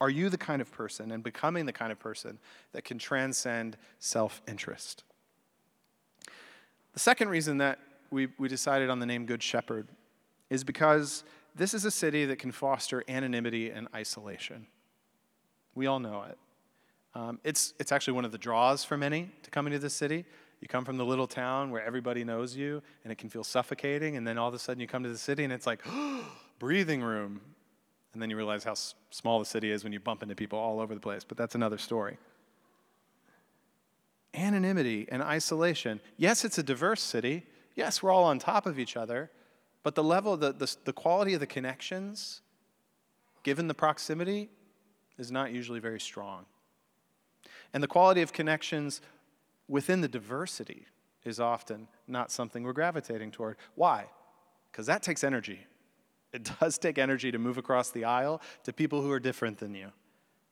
Are 0.00 0.08
you 0.08 0.30
the 0.30 0.38
kind 0.38 0.62
of 0.62 0.72
person 0.72 1.12
and 1.12 1.22
becoming 1.22 1.66
the 1.66 1.74
kind 1.74 1.92
of 1.92 1.98
person 1.98 2.38
that 2.72 2.84
can 2.84 2.98
transcend 2.98 3.76
self 3.98 4.40
interest? 4.48 5.04
The 6.94 7.00
second 7.00 7.28
reason 7.28 7.58
that 7.58 7.78
we, 8.10 8.28
we 8.38 8.48
decided 8.48 8.88
on 8.88 8.98
the 8.98 9.04
name 9.04 9.26
Good 9.26 9.42
Shepherd 9.42 9.88
is 10.48 10.64
because 10.64 11.22
this 11.54 11.74
is 11.74 11.84
a 11.84 11.90
city 11.90 12.24
that 12.24 12.38
can 12.38 12.50
foster 12.50 13.04
anonymity 13.06 13.70
and 13.70 13.86
isolation. 13.94 14.68
We 15.74 15.86
all 15.86 16.00
know 16.00 16.24
it. 16.30 16.38
Um, 17.14 17.40
it's, 17.44 17.74
it's 17.78 17.92
actually 17.92 18.14
one 18.14 18.24
of 18.24 18.32
the 18.32 18.38
draws 18.38 18.84
for 18.84 18.96
many 18.96 19.28
to 19.42 19.50
come 19.50 19.66
into 19.66 19.78
this 19.78 19.92
city. 19.92 20.24
You 20.60 20.68
come 20.68 20.84
from 20.84 20.98
the 20.98 21.04
little 21.04 21.26
town 21.26 21.70
where 21.70 21.82
everybody 21.82 22.22
knows 22.22 22.54
you 22.54 22.82
and 23.02 23.12
it 23.12 23.16
can 23.16 23.30
feel 23.30 23.44
suffocating, 23.44 24.16
and 24.16 24.26
then 24.26 24.36
all 24.36 24.48
of 24.48 24.54
a 24.54 24.58
sudden 24.58 24.80
you 24.80 24.86
come 24.86 25.02
to 25.02 25.08
the 25.08 25.18
city 25.18 25.44
and 25.44 25.52
it's 25.52 25.66
like, 25.66 25.80
breathing 26.58 27.02
room. 27.02 27.40
And 28.12 28.20
then 28.20 28.28
you 28.28 28.36
realize 28.36 28.64
how 28.64 28.72
s- 28.72 28.94
small 29.10 29.38
the 29.38 29.44
city 29.44 29.70
is 29.70 29.84
when 29.84 29.92
you 29.92 30.00
bump 30.00 30.22
into 30.22 30.34
people 30.34 30.58
all 30.58 30.80
over 30.80 30.94
the 30.94 31.00
place, 31.00 31.24
but 31.24 31.38
that's 31.38 31.54
another 31.54 31.78
story. 31.78 32.18
Anonymity 34.34 35.06
and 35.10 35.22
isolation. 35.22 36.00
Yes, 36.16 36.44
it's 36.44 36.58
a 36.58 36.62
diverse 36.62 37.00
city. 37.00 37.46
Yes, 37.74 38.02
we're 38.02 38.10
all 38.10 38.24
on 38.24 38.38
top 38.38 38.66
of 38.66 38.78
each 38.78 38.96
other, 38.96 39.30
but 39.82 39.94
the 39.94 40.04
level, 40.04 40.36
the, 40.36 40.52
the, 40.52 40.76
the 40.84 40.92
quality 40.92 41.34
of 41.34 41.40
the 41.40 41.46
connections, 41.46 42.42
given 43.44 43.68
the 43.68 43.74
proximity, 43.74 44.50
is 45.18 45.30
not 45.30 45.52
usually 45.52 45.80
very 45.80 46.00
strong. 46.00 46.44
And 47.72 47.82
the 47.82 47.88
quality 47.88 48.22
of 48.22 48.32
connections 48.32 49.00
within 49.70 50.00
the 50.00 50.08
diversity 50.08 50.86
is 51.24 51.38
often 51.38 51.86
not 52.08 52.30
something 52.30 52.64
we're 52.64 52.72
gravitating 52.72 53.30
toward. 53.30 53.56
Why? 53.76 54.06
Because 54.70 54.86
that 54.86 55.02
takes 55.02 55.22
energy. 55.22 55.60
It 56.32 56.50
does 56.60 56.76
take 56.76 56.98
energy 56.98 57.30
to 57.30 57.38
move 57.38 57.56
across 57.56 57.90
the 57.90 58.04
aisle 58.04 58.42
to 58.64 58.72
people 58.72 59.00
who 59.00 59.10
are 59.10 59.20
different 59.20 59.58
than 59.58 59.74
you, 59.74 59.92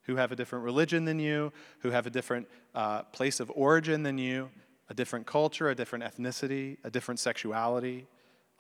who 0.02 0.16
have 0.16 0.30
a 0.30 0.36
different 0.36 0.64
religion 0.64 1.04
than 1.04 1.18
you, 1.18 1.52
who 1.80 1.90
have 1.90 2.06
a 2.06 2.10
different 2.10 2.48
uh, 2.74 3.02
place 3.04 3.40
of 3.40 3.50
origin 3.54 4.04
than 4.04 4.18
you, 4.18 4.50
a 4.88 4.94
different 4.94 5.26
culture, 5.26 5.68
a 5.68 5.74
different 5.74 6.04
ethnicity, 6.04 6.78
a 6.84 6.90
different 6.90 7.18
sexuality. 7.18 8.06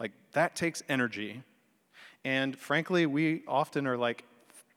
Like, 0.00 0.12
that 0.32 0.56
takes 0.56 0.82
energy. 0.88 1.42
And 2.24 2.58
frankly, 2.58 3.06
we 3.06 3.42
often 3.46 3.86
are 3.86 3.96
like 3.96 4.24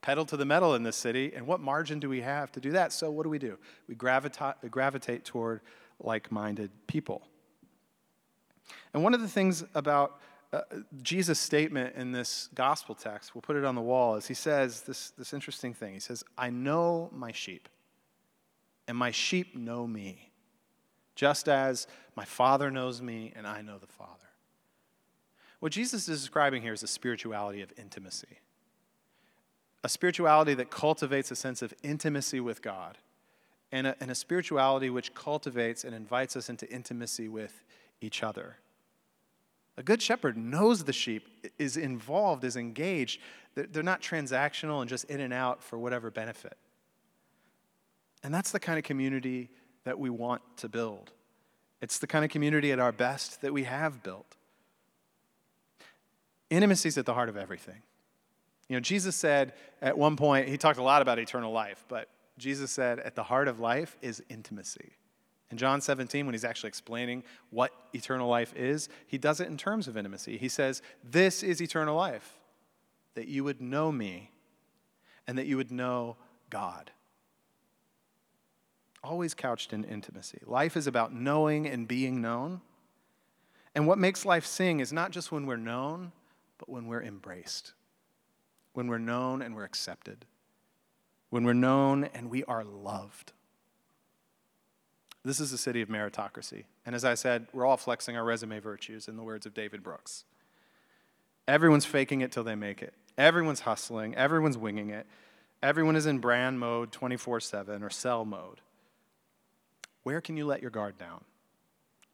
pedal 0.02 0.26
to 0.26 0.36
the 0.36 0.44
metal 0.44 0.74
in 0.74 0.82
this 0.82 0.96
city. 0.96 1.32
And 1.34 1.46
what 1.46 1.60
margin 1.60 2.00
do 2.00 2.08
we 2.08 2.20
have 2.20 2.52
to 2.52 2.60
do 2.60 2.72
that? 2.72 2.92
So, 2.92 3.10
what 3.10 3.22
do 3.22 3.30
we 3.30 3.38
do? 3.38 3.56
We 3.88 3.94
gravitate, 3.94 4.56
gravitate 4.70 5.24
toward 5.24 5.62
like 5.98 6.30
minded 6.30 6.70
people. 6.86 7.22
And 8.92 9.02
one 9.02 9.14
of 9.14 9.20
the 9.20 9.28
things 9.28 9.64
about 9.74 10.20
uh, 10.52 10.60
Jesus' 11.02 11.38
statement 11.38 11.94
in 11.96 12.12
this 12.12 12.48
gospel 12.54 12.94
text, 12.94 13.34
we'll 13.34 13.42
put 13.42 13.56
it 13.56 13.64
on 13.64 13.74
the 13.74 13.80
wall, 13.80 14.16
is 14.16 14.26
he 14.26 14.34
says 14.34 14.82
this, 14.82 15.10
this 15.10 15.32
interesting 15.32 15.72
thing. 15.72 15.94
He 15.94 16.00
says, 16.00 16.22
I 16.36 16.50
know 16.50 17.08
my 17.12 17.32
sheep, 17.32 17.68
and 18.86 18.96
my 18.98 19.10
sheep 19.10 19.56
know 19.56 19.86
me, 19.86 20.30
just 21.14 21.48
as 21.48 21.86
my 22.16 22.26
Father 22.26 22.70
knows 22.70 23.00
me, 23.00 23.32
and 23.34 23.46
I 23.46 23.62
know 23.62 23.78
the 23.78 23.86
Father. 23.86 24.10
What 25.60 25.72
Jesus 25.72 26.08
is 26.08 26.20
describing 26.20 26.60
here 26.60 26.72
is 26.72 26.82
a 26.82 26.88
spirituality 26.88 27.62
of 27.62 27.72
intimacy 27.78 28.41
a 29.84 29.88
spirituality 29.88 30.54
that 30.54 30.70
cultivates 30.70 31.30
a 31.30 31.36
sense 31.36 31.62
of 31.62 31.74
intimacy 31.82 32.40
with 32.40 32.62
God, 32.62 32.98
and 33.72 33.86
a, 33.86 33.96
and 34.00 34.10
a, 34.10 34.14
spirituality 34.14 34.90
which 34.90 35.14
cultivates 35.14 35.82
and 35.84 35.94
invites 35.94 36.36
us 36.36 36.48
into 36.48 36.70
intimacy 36.70 37.28
with 37.28 37.64
each 38.00 38.22
other. 38.22 38.58
A 39.76 39.82
good 39.82 40.02
shepherd 40.02 40.36
knows 40.36 40.84
the 40.84 40.92
sheep, 40.92 41.26
is 41.58 41.76
involved, 41.76 42.44
is 42.44 42.56
engaged. 42.56 43.20
They're 43.54 43.82
not 43.82 44.02
transactional 44.02 44.80
and 44.80 44.88
just 44.88 45.04
in 45.06 45.20
and 45.20 45.32
out 45.32 45.62
for 45.62 45.78
whatever 45.78 46.10
benefit. 46.10 46.56
And 48.22 48.32
that's 48.34 48.50
the 48.52 48.60
kind 48.60 48.78
of 48.78 48.84
community 48.84 49.48
that 49.84 49.98
we 49.98 50.10
want 50.10 50.42
to 50.58 50.68
build. 50.68 51.10
It's 51.80 51.98
the 51.98 52.06
kind 52.06 52.24
of 52.24 52.30
community 52.30 52.70
at 52.70 52.78
our 52.78 52.92
best 52.92 53.40
that 53.40 53.52
we 53.52 53.64
have 53.64 54.02
built. 54.02 54.36
Intimacy 56.50 56.90
is 56.90 56.98
at 56.98 57.06
the 57.06 57.14
heart 57.14 57.28
of 57.30 57.36
everything. 57.36 57.82
You 58.72 58.78
know, 58.78 58.80
Jesus 58.80 59.14
said 59.14 59.52
at 59.82 59.98
one 59.98 60.16
point, 60.16 60.48
he 60.48 60.56
talked 60.56 60.78
a 60.78 60.82
lot 60.82 61.02
about 61.02 61.18
eternal 61.18 61.52
life, 61.52 61.84
but 61.88 62.08
Jesus 62.38 62.70
said, 62.70 63.00
at 63.00 63.14
the 63.14 63.22
heart 63.22 63.46
of 63.46 63.60
life 63.60 63.98
is 64.00 64.22
intimacy. 64.30 64.92
In 65.50 65.58
John 65.58 65.82
17, 65.82 66.24
when 66.24 66.32
he's 66.32 66.42
actually 66.42 66.68
explaining 66.68 67.22
what 67.50 67.70
eternal 67.92 68.30
life 68.30 68.54
is, 68.56 68.88
he 69.06 69.18
does 69.18 69.40
it 69.40 69.48
in 69.48 69.58
terms 69.58 69.88
of 69.88 69.98
intimacy. 69.98 70.38
He 70.38 70.48
says, 70.48 70.80
This 71.04 71.42
is 71.42 71.60
eternal 71.60 71.94
life, 71.94 72.38
that 73.12 73.28
you 73.28 73.44
would 73.44 73.60
know 73.60 73.92
me 73.92 74.30
and 75.26 75.36
that 75.36 75.44
you 75.44 75.58
would 75.58 75.70
know 75.70 76.16
God. 76.48 76.92
Always 79.04 79.34
couched 79.34 79.74
in 79.74 79.84
intimacy. 79.84 80.38
Life 80.46 80.78
is 80.78 80.86
about 80.86 81.12
knowing 81.12 81.66
and 81.66 81.86
being 81.86 82.22
known. 82.22 82.62
And 83.74 83.86
what 83.86 83.98
makes 83.98 84.24
life 84.24 84.46
sing 84.46 84.80
is 84.80 84.94
not 84.94 85.10
just 85.10 85.30
when 85.30 85.44
we're 85.44 85.58
known, 85.58 86.12
but 86.56 86.70
when 86.70 86.86
we're 86.86 87.02
embraced, 87.02 87.74
when 88.72 88.88
we're 88.88 88.98
known 88.98 89.42
and 89.42 89.54
we're 89.54 89.64
accepted, 89.64 90.24
when 91.30 91.44
we're 91.44 91.52
known 91.52 92.04
and 92.04 92.30
we 92.30 92.44
are 92.44 92.64
loved. 92.64 93.32
This 95.24 95.38
is 95.38 95.52
a 95.52 95.58
city 95.58 95.82
of 95.82 95.88
meritocracy. 95.88 96.64
And 96.84 96.94
as 96.94 97.04
I 97.04 97.14
said, 97.14 97.46
we're 97.52 97.64
all 97.64 97.76
flexing 97.76 98.16
our 98.16 98.24
resume 98.24 98.58
virtues, 98.58 99.06
in 99.06 99.16
the 99.16 99.22
words 99.22 99.46
of 99.46 99.54
David 99.54 99.82
Brooks. 99.82 100.24
Everyone's 101.46 101.84
faking 101.84 102.20
it 102.20 102.32
till 102.32 102.44
they 102.44 102.54
make 102.54 102.82
it. 102.82 102.94
Everyone's 103.16 103.60
hustling. 103.60 104.14
Everyone's 104.16 104.58
winging 104.58 104.90
it. 104.90 105.06
Everyone 105.62 105.94
is 105.94 106.06
in 106.06 106.18
brand 106.18 106.58
mode 106.58 106.90
24 106.90 107.40
7 107.40 107.82
or 107.82 107.90
sell 107.90 108.24
mode. 108.24 108.60
Where 110.02 110.20
can 110.20 110.36
you 110.36 110.44
let 110.44 110.60
your 110.60 110.70
guard 110.70 110.98
down? 110.98 111.22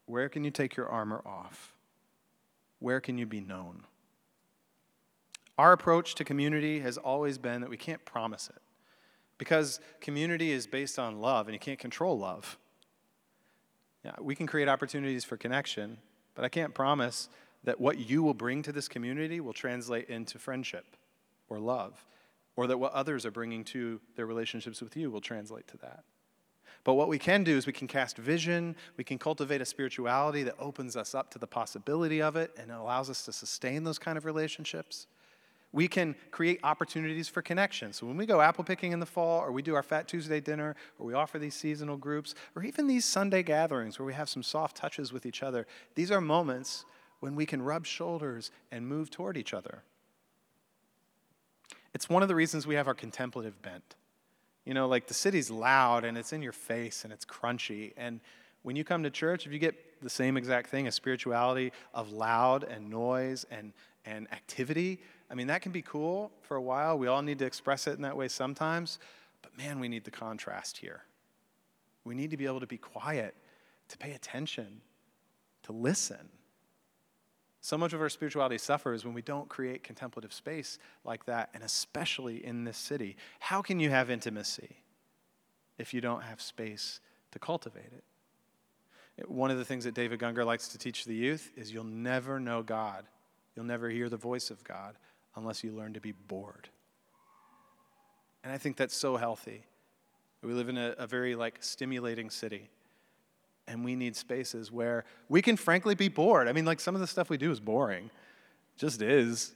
Where 0.05 0.29
can 0.29 0.45
you 0.45 0.51
take 0.51 0.77
your 0.77 0.89
armor 0.89 1.23
off? 1.25 1.75
Where 2.79 3.01
can 3.01 3.17
you 3.17 3.27
be 3.27 3.41
known? 3.41 3.85
Our 5.59 5.73
approach 5.73 6.15
to 6.15 6.25
community 6.25 6.81
has 6.81 6.97
always 6.97 7.37
been 7.37 7.61
that 7.61 7.69
we 7.69 7.77
can't 7.77 8.05
promise 8.05 8.49
it 8.49 8.63
because 9.39 9.81
community 10.01 10.53
is 10.53 10.67
based 10.69 10.99
on 10.99 11.21
love 11.21 11.49
and 11.49 11.55
you 11.55 11.59
can't 11.59 11.79
control 11.79 12.17
love. 12.17 12.57
Yeah, 14.05 14.15
we 14.21 14.37
can 14.37 14.47
create 14.47 14.69
opportunities 14.69 15.25
for 15.25 15.37
connection, 15.37 15.99
but 16.37 16.45
I 16.45 16.49
can't 16.49 16.73
promise 16.73 17.29
that 17.65 17.81
what 17.81 17.99
you 17.99 18.23
will 18.23 18.35
bring 18.35 18.63
to 18.63 18.73
this 18.73 18.87
community 18.87 19.41
will 19.41 19.53
translate 19.53 20.09
into 20.09 20.39
friendship 20.39 20.97
or 21.49 21.59
love, 21.59 22.07
or 22.55 22.69
that 22.69 22.79
what 22.79 22.93
others 22.93 23.27
are 23.27 23.33
bringing 23.33 23.65
to 23.65 24.01
their 24.15 24.27
relationships 24.27 24.81
with 24.81 24.97
you 24.97 25.11
will 25.11 25.21
translate 25.21 25.67
to 25.69 25.77
that. 25.79 26.05
But 26.85 26.95
what 26.95 27.09
we 27.09 27.19
can 27.19 27.43
do 27.43 27.57
is 27.57 27.67
we 27.67 27.73
can 27.73 27.89
cast 27.89 28.17
vision, 28.17 28.77
we 28.97 29.03
can 29.03 29.19
cultivate 29.19 29.61
a 29.61 29.65
spirituality 29.65 30.45
that 30.45 30.55
opens 30.61 30.97
us 30.97 31.15
up 31.15 31.31
to 31.33 31.39
the 31.39 31.47
possibility 31.47 32.23
of 32.23 32.37
it 32.37 32.53
and 32.57 32.71
allows 32.71 33.11
us 33.11 33.25
to 33.25 33.33
sustain 33.33 33.83
those 33.83 33.99
kind 33.99 34.17
of 34.17 34.25
relationships. 34.25 35.09
We 35.73 35.87
can 35.87 36.17
create 36.31 36.61
opportunities 36.63 37.29
for 37.29 37.43
connection. 37.43 37.93
So 37.93 38.07
when 38.07 38.17
we 38.17 38.25
go 38.25 38.41
apple 38.41 38.65
picking 38.65 38.93
in 38.93 39.01
the 39.01 39.07
fall, 39.07 39.41
or 39.41 39.53
we 39.53 39.61
do 39.61 39.75
our 39.75 39.83
Fat 39.83 40.09
Tuesday 40.09 40.41
dinner, 40.41 40.77
or 40.99 41.07
we 41.07 41.15
offer 41.15 41.39
these 41.39 41.55
seasonal 41.55 41.99
groups, 41.99 42.35
or 42.57 42.63
even 42.65 42.87
these 42.87 43.05
Sunday 43.05 43.43
gatherings 43.43 43.99
where 43.99 44.07
we 44.07 44.15
have 44.15 44.29
some 44.29 44.43
soft 44.43 44.77
touches 44.77 45.13
with 45.13 45.27
each 45.27 45.43
other, 45.43 45.67
these 45.95 46.11
are 46.11 46.21
moments 46.21 46.87
when 47.21 47.35
we 47.35 47.45
can 47.45 47.61
rub 47.61 47.85
shoulders 47.85 48.51
and 48.73 48.87
move 48.87 49.11
toward 49.11 49.37
each 49.37 49.53
other. 49.53 49.83
It's 51.95 52.09
one 52.09 52.23
of 52.23 52.29
the 52.29 52.35
reasons 52.35 52.67
we 52.67 52.77
have 52.77 52.87
our 52.87 52.95
contemplative 52.95 53.61
bent. 53.61 53.97
You 54.65 54.75
know, 54.75 54.87
like 54.87 55.07
the 55.07 55.15
city's 55.15 55.51
loud 55.51 56.05
and 56.05 56.17
it's 56.17 56.33
in 56.33 56.43
your 56.43 56.53
face 56.53 57.05
and 57.05 57.13
it's 57.13 57.25
crunchy. 57.25 57.93
And 57.97 58.21
when 58.63 58.77
you 58.77 58.85
come 58.85 59.03
to 59.03 59.11
church, 59.11 59.47
if 59.47 59.53
you 59.53 59.59
get 59.59 60.03
the 60.03 60.11
same 60.11 60.37
exact 60.37 60.69
thing, 60.69 60.87
a 60.87 60.93
spirituality 60.93 61.73
of 61.95 62.13
loud 62.13 62.65
and 62.65 62.91
noise 62.91 63.47
and, 63.51 63.73
and 64.05 64.31
activity, 64.33 65.01
I 65.31 65.35
mean, 65.35 65.49
that 65.49 65.63
can 65.63 65.73
be 65.73 65.83
cool 65.83 66.33
for 66.43 66.57
a 66.57 66.63
while. 66.63 66.99
We 66.99 67.07
all 67.07 67.23
need 67.23 67.39
to 67.41 67.45
express 67.45 67.87
it 67.87 67.97
in 67.97 68.03
that 68.03 68.17
way 68.17 68.29
sometimes. 68.29 68.99
But 69.43 69.57
man, 69.57 69.79
we 69.79 69.89
need 69.89 70.05
the 70.05 70.11
contrast 70.11 70.79
here. 70.79 71.03
We 72.05 72.15
need 72.15 72.31
to 72.31 72.37
be 72.37 72.47
able 72.47 72.61
to 72.61 72.67
be 72.67 72.79
quiet, 72.79 73.35
to 73.89 73.99
pay 73.99 74.13
attention, 74.13 74.81
to 75.65 75.73
listen. 75.73 76.31
So 77.61 77.77
much 77.77 77.93
of 77.93 78.01
our 78.01 78.09
spirituality 78.09 78.57
suffers 78.57 79.05
when 79.05 79.13
we 79.13 79.21
don't 79.21 79.49
create 79.49 79.85
contemplative 79.85 80.33
space 80.33 80.79
like 81.05 81.27
that, 81.27 81.51
and 81.53 81.63
especially 81.63 82.45
in 82.45 82.65
this 82.65 82.79
city. 82.79 83.17
How 83.41 83.61
can 83.61 83.81
you 83.81 83.91
have 83.91 84.11
intimacy 84.11 84.77
if 85.77 85.93
you 85.93 86.01
don't 86.01 86.23
have 86.23 86.41
space 86.41 87.01
to 87.33 87.39
cultivate 87.39 87.93
it? 87.93 89.29
One 89.29 89.51
of 89.51 89.59
the 89.59 89.65
things 89.65 89.85
that 89.85 89.95
David 89.95 90.21
Gungor 90.21 90.47
likes 90.47 90.69
to 90.69 90.79
teach 90.79 91.05
the 91.05 91.15
youth 91.15 91.51
is 91.57 91.73
you'll 91.73 91.85
never 91.85 92.41
know 92.41 92.63
God. 92.63 93.05
You'll 93.55 93.67
never 93.67 93.91
hear 93.91 94.09
the 94.09 94.17
voice 94.17 94.51
of 94.51 94.63
God 94.63 94.95
unless 95.39 95.65
you 95.65 95.73
learn 95.73 95.95
to 95.95 96.01
be 96.01 96.13
bored. 96.13 96.69
And 98.45 98.53
I 98.53 98.59
think 98.59 98.77
that's 98.77 98.97
so 98.97 99.17
healthy. 99.17 99.65
We 100.43 100.53
live 100.53 100.69
in 100.69 100.79
a, 100.79 100.95
a 100.99 101.07
very 101.07 101.35
like 101.35 101.57
stimulating 101.61 102.31
city 102.31 102.69
and 103.67 103.85
we 103.85 103.95
need 103.95 104.17
spaces 104.17 104.73
where 104.73 105.05
we 105.29 105.43
can 105.43 105.57
frankly 105.57 105.95
be 105.95 106.09
bored. 106.09 106.49
I 106.49 106.53
mean, 106.53 106.65
like 106.65 106.81
some 106.81 106.95
of 106.95 107.01
the 107.01 107.07
stuff 107.07 107.29
we 107.29 107.37
do 107.37 107.51
is 107.51 107.61
boring, 107.61 108.11
just 108.77 109.03
is. 109.03 109.55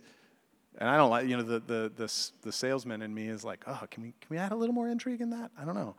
And 0.78 0.88
I 0.88 0.96
don't 0.96 1.10
like, 1.10 1.26
you 1.26 1.36
know, 1.36 1.42
the, 1.42 1.60
the, 1.60 1.92
the, 1.94 2.30
the 2.42 2.52
salesman 2.52 3.02
in 3.02 3.12
me 3.12 3.28
is 3.28 3.44
like, 3.44 3.64
oh, 3.66 3.82
can 3.90 4.02
we, 4.02 4.14
can 4.20 4.28
we 4.28 4.38
add 4.38 4.52
a 4.52 4.56
little 4.56 4.74
more 4.74 4.88
intrigue 4.88 5.20
in 5.20 5.30
that? 5.30 5.50
I 5.58 5.64
don't 5.64 5.74
know. 5.74 5.94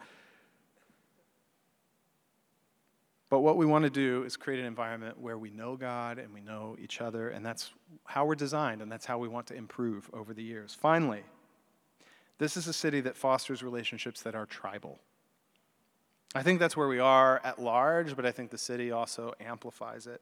But 3.34 3.40
what 3.40 3.58
we 3.58 3.66
want 3.66 3.82
to 3.84 3.90
do 3.90 4.22
is 4.26 4.38
create 4.38 4.60
an 4.60 4.68
environment 4.68 5.20
where 5.20 5.40
we 5.40 5.50
know 5.50 5.76
God 5.76 6.20
and 6.20 6.32
we 6.36 6.40
know 6.40 6.78
each 6.80 7.02
other, 7.02 7.30
and 7.30 7.44
that's 7.44 7.72
how 8.06 8.28
we're 8.28 8.36
designed, 8.36 8.80
and 8.80 8.92
that's 8.92 9.08
how 9.08 9.18
we 9.18 9.28
want 9.28 9.48
to 9.48 9.56
improve 9.56 10.08
over 10.14 10.36
the 10.36 10.44
years. 10.44 10.78
Finally, 10.80 11.24
this 12.38 12.56
is 12.56 12.68
a 12.68 12.74
city 12.74 13.02
that 13.02 13.18
fosters 13.18 13.64
relationships 13.64 14.22
that 14.22 14.36
are 14.36 14.46
tribal. 14.46 15.00
I 16.36 16.44
think 16.44 16.60
that's 16.60 16.78
where 16.78 16.88
we 16.88 17.00
are 17.00 17.42
at 17.44 17.58
large, 17.58 18.16
but 18.16 18.24
I 18.24 18.32
think 18.32 18.52
the 18.52 18.58
city 18.60 18.92
also 18.92 19.34
amplifies 19.40 20.06
it 20.06 20.22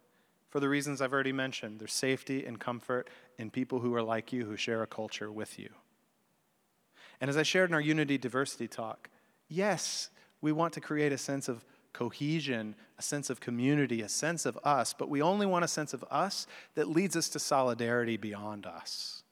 for 0.50 0.62
the 0.62 0.70
reasons 0.70 1.02
I've 1.02 1.12
already 1.12 1.34
mentioned. 1.34 1.82
There's 1.82 1.92
safety 1.92 2.46
and 2.46 2.62
comfort 2.62 3.10
in 3.38 3.52
people 3.52 3.82
who 3.82 3.94
are 3.94 4.04
like 4.04 4.32
you, 4.32 4.46
who 4.46 4.56
share 4.56 4.84
a 4.84 4.88
culture 4.88 5.30
with 5.30 5.60
you. 5.60 5.72
And 7.20 7.30
as 7.30 7.36
I 7.36 7.44
shared 7.44 7.72
in 7.72 7.74
our 7.74 7.82
Unity 7.82 8.18
Diversity 8.18 8.70
talk, 8.70 9.10
yes, 9.50 10.12
we 10.40 10.54
want 10.54 10.72
to 10.76 10.80
create 10.80 11.12
a 11.12 11.18
sense 11.18 11.50
of 11.50 11.66
cohesion, 11.94 12.76
a 12.98 13.02
sense 13.02 13.30
of 13.30 13.40
community, 13.40 14.02
a 14.02 14.10
sense 14.10 14.46
of 14.46 14.58
us, 14.64 14.94
but 14.98 15.10
we 15.10 15.22
only 15.22 15.46
want 15.46 15.66
a 15.66 15.68
sense 15.68 15.94
of 15.94 16.04
us 16.10 16.48
that 16.76 16.90
leads 16.90 17.16
us 17.16 17.30
to 17.30 17.40
solidarity 17.40 18.18
beyond 18.18 18.66
us. 18.66 19.24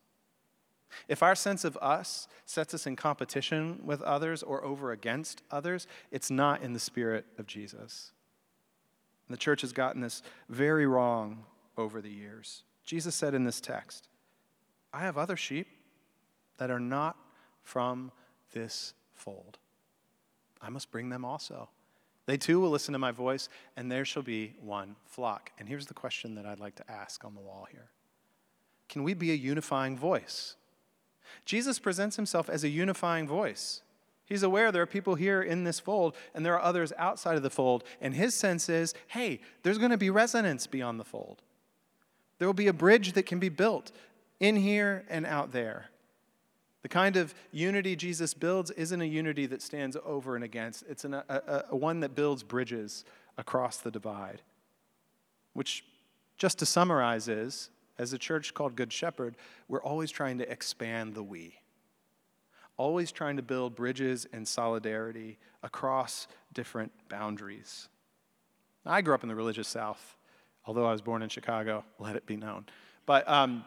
If 1.07 1.23
our 1.23 1.35
sense 1.35 1.63
of 1.63 1.77
us 1.77 2.27
sets 2.45 2.73
us 2.73 2.85
in 2.85 2.95
competition 2.95 3.79
with 3.83 4.01
others 4.01 4.43
or 4.43 4.63
over 4.65 4.91
against 4.91 5.41
others, 5.51 5.87
it's 6.11 6.31
not 6.31 6.61
in 6.61 6.73
the 6.73 6.79
spirit 6.79 7.25
of 7.37 7.47
Jesus. 7.47 8.11
And 9.27 9.33
the 9.33 9.39
church 9.39 9.61
has 9.61 9.71
gotten 9.71 10.01
this 10.01 10.21
very 10.49 10.87
wrong 10.87 11.45
over 11.77 12.01
the 12.01 12.09
years. 12.09 12.63
Jesus 12.83 13.15
said 13.15 13.33
in 13.33 13.43
this 13.43 13.61
text, 13.61 14.07
I 14.91 15.01
have 15.01 15.17
other 15.17 15.37
sheep 15.37 15.67
that 16.57 16.71
are 16.71 16.79
not 16.79 17.15
from 17.63 18.11
this 18.53 18.93
fold. 19.13 19.59
I 20.61 20.69
must 20.69 20.91
bring 20.91 21.09
them 21.09 21.23
also. 21.23 21.69
They 22.29 22.37
too 22.37 22.59
will 22.59 22.69
listen 22.69 22.93
to 22.93 22.99
my 22.99 23.11
voice, 23.11 23.49
and 23.75 23.91
there 23.91 24.05
shall 24.05 24.21
be 24.21 24.53
one 24.61 24.97
flock. 25.07 25.51
And 25.57 25.67
here's 25.67 25.87
the 25.87 25.95
question 25.95 26.35
that 26.35 26.45
I'd 26.45 26.59
like 26.59 26.75
to 26.75 26.87
ask 26.87 27.25
on 27.25 27.33
the 27.33 27.41
wall 27.41 27.67
here 27.71 27.89
Can 28.87 29.01
we 29.01 29.15
be 29.15 29.31
a 29.31 29.33
unifying 29.33 29.97
voice? 29.97 30.55
Jesus 31.43 31.79
presents 31.79 32.17
himself 32.17 32.47
as 32.47 32.63
a 32.63 32.69
unifying 32.69 33.27
voice. 33.27 33.81
He's 34.25 34.43
aware 34.43 34.71
there 34.71 34.83
are 34.83 34.85
people 34.85 35.15
here 35.15 35.41
in 35.41 35.63
this 35.63 35.79
fold 35.79 36.15
and 36.35 36.45
there 36.45 36.53
are 36.53 36.61
others 36.61 36.93
outside 36.99 37.35
of 37.35 37.41
the 37.41 37.49
fold. 37.49 37.83
And 37.99 38.13
his 38.13 38.35
sense 38.35 38.69
is 38.69 38.93
hey, 39.07 39.41
there's 39.63 39.79
going 39.79 39.89
to 39.89 39.97
be 39.97 40.11
resonance 40.11 40.67
beyond 40.67 40.99
the 40.99 41.05
fold. 41.05 41.41
There 42.37 42.47
will 42.47 42.53
be 42.53 42.67
a 42.67 42.73
bridge 42.73 43.13
that 43.13 43.25
can 43.25 43.39
be 43.39 43.49
built 43.49 43.91
in 44.39 44.55
here 44.55 45.03
and 45.09 45.25
out 45.25 45.51
there. 45.51 45.89
The 46.81 46.89
kind 46.89 47.17
of 47.17 47.33
unity 47.51 47.95
Jesus 47.95 48.33
builds 48.33 48.71
isn't 48.71 49.01
a 49.01 49.05
unity 49.05 49.45
that 49.47 49.61
stands 49.61 49.97
over 50.05 50.35
and 50.35 50.43
against, 50.43 50.83
it's 50.89 51.03
an, 51.03 51.13
a, 51.13 51.63
a 51.69 51.75
one 51.75 51.99
that 51.99 52.15
builds 52.15 52.43
bridges 52.43 53.03
across 53.37 53.77
the 53.77 53.91
divide. 53.91 54.41
Which, 55.53 55.83
just 56.37 56.59
to 56.59 56.65
summarize, 56.65 57.27
is 57.27 57.69
as 57.97 58.13
a 58.13 58.17
church 58.17 58.53
called 58.53 58.75
Good 58.75 58.93
Shepherd, 58.93 59.35
we're 59.67 59.83
always 59.83 60.09
trying 60.09 60.37
to 60.37 60.49
expand 60.49 61.15
the 61.15 61.23
we, 61.23 61.55
always 62.77 63.11
trying 63.11 63.35
to 63.35 63.43
build 63.43 63.75
bridges 63.75 64.25
and 64.31 64.47
solidarity 64.47 65.37
across 65.61 66.27
different 66.53 66.93
boundaries. 67.09 67.89
I 68.85 69.01
grew 69.01 69.13
up 69.13 69.23
in 69.23 69.29
the 69.29 69.35
religious 69.35 69.67
South, 69.67 70.15
although 70.65 70.85
I 70.85 70.93
was 70.93 71.01
born 71.01 71.21
in 71.21 71.29
Chicago, 71.29 71.83
let 71.99 72.15
it 72.15 72.25
be 72.25 72.37
known. 72.37 72.65
But 73.05 73.27
um, 73.27 73.65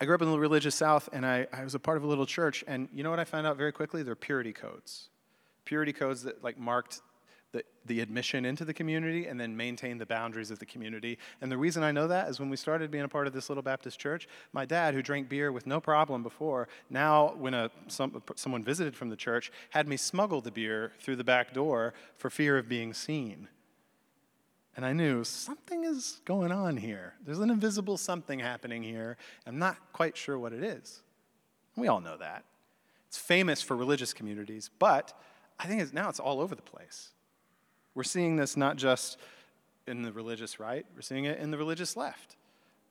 I 0.00 0.06
grew 0.06 0.14
up 0.14 0.22
in 0.22 0.30
the 0.30 0.38
religious 0.38 0.74
South, 0.74 1.08
and 1.12 1.24
I, 1.24 1.46
I 1.52 1.62
was 1.62 1.74
a 1.74 1.78
part 1.78 1.96
of 1.96 2.04
a 2.04 2.06
little 2.06 2.26
church. 2.26 2.64
And 2.66 2.88
you 2.92 3.02
know 3.02 3.10
what 3.10 3.20
I 3.20 3.24
found 3.24 3.46
out 3.46 3.56
very 3.56 3.72
quickly? 3.72 4.02
They're 4.02 4.16
purity 4.16 4.52
codes. 4.52 5.08
Purity 5.64 5.92
codes 5.92 6.22
that 6.24 6.42
like 6.42 6.58
marked 6.58 7.00
the, 7.52 7.64
the 7.86 8.00
admission 8.00 8.44
into 8.44 8.64
the 8.64 8.74
community 8.74 9.26
and 9.26 9.40
then 9.40 9.56
maintained 9.56 10.00
the 10.00 10.06
boundaries 10.06 10.50
of 10.50 10.58
the 10.58 10.66
community. 10.66 11.18
And 11.40 11.50
the 11.50 11.56
reason 11.56 11.84
I 11.84 11.92
know 11.92 12.08
that 12.08 12.28
is 12.28 12.40
when 12.40 12.50
we 12.50 12.56
started 12.56 12.90
being 12.90 13.04
a 13.04 13.08
part 13.08 13.28
of 13.28 13.32
this 13.32 13.48
little 13.48 13.62
Baptist 13.62 13.98
church, 13.98 14.28
my 14.52 14.64
dad, 14.64 14.92
who 14.92 15.02
drank 15.02 15.28
beer 15.28 15.52
with 15.52 15.66
no 15.66 15.80
problem 15.80 16.24
before, 16.24 16.68
now 16.90 17.32
when 17.38 17.54
a, 17.54 17.70
some, 17.86 18.20
someone 18.34 18.64
visited 18.64 18.96
from 18.96 19.08
the 19.08 19.16
church, 19.16 19.52
had 19.70 19.86
me 19.86 19.96
smuggle 19.96 20.40
the 20.40 20.50
beer 20.50 20.92
through 20.98 21.16
the 21.16 21.24
back 21.24 21.54
door 21.54 21.94
for 22.16 22.28
fear 22.28 22.58
of 22.58 22.68
being 22.68 22.92
seen. 22.92 23.48
And 24.76 24.84
I 24.84 24.92
knew 24.92 25.22
something 25.22 25.84
is 25.84 26.20
going 26.24 26.50
on 26.50 26.76
here. 26.76 27.14
There's 27.24 27.38
an 27.38 27.50
invisible 27.50 27.96
something 27.96 28.40
happening 28.40 28.82
here. 28.82 29.16
I'm 29.46 29.58
not 29.58 29.76
quite 29.92 30.16
sure 30.16 30.38
what 30.38 30.52
it 30.52 30.64
is. 30.64 31.02
We 31.76 31.88
all 31.88 32.00
know 32.00 32.16
that. 32.16 32.44
It's 33.08 33.18
famous 33.18 33.62
for 33.62 33.76
religious 33.76 34.12
communities, 34.12 34.70
but 34.78 35.16
I 35.58 35.66
think 35.66 35.80
it's, 35.80 35.92
now 35.92 36.08
it's 36.08 36.18
all 36.18 36.40
over 36.40 36.54
the 36.54 36.62
place. 36.62 37.10
We're 37.94 38.02
seeing 38.02 38.36
this 38.36 38.56
not 38.56 38.76
just 38.76 39.18
in 39.86 40.02
the 40.02 40.12
religious 40.12 40.58
right, 40.58 40.84
we're 40.94 41.02
seeing 41.02 41.24
it 41.24 41.38
in 41.38 41.50
the 41.50 41.58
religious 41.58 41.96
left. 41.96 42.36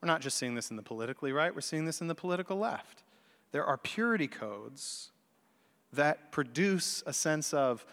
We're 0.01 0.07
not 0.07 0.21
just 0.21 0.37
seeing 0.37 0.55
this 0.55 0.69
in 0.69 0.77
the 0.77 0.83
politically 0.83 1.33
right, 1.33 1.53
we're 1.53 1.61
seeing 1.61 1.85
this 1.85 1.99
in 1.99 2.07
the 2.07 2.15
political 2.15 2.57
left. 2.57 3.03
There 3.51 3.65
are 3.65 3.77
purity 3.77 4.27
codes 4.27 5.11
that 5.91 6.31
produce 6.31 7.03
a 7.05 7.13
sense 7.13 7.53
of 7.53 7.85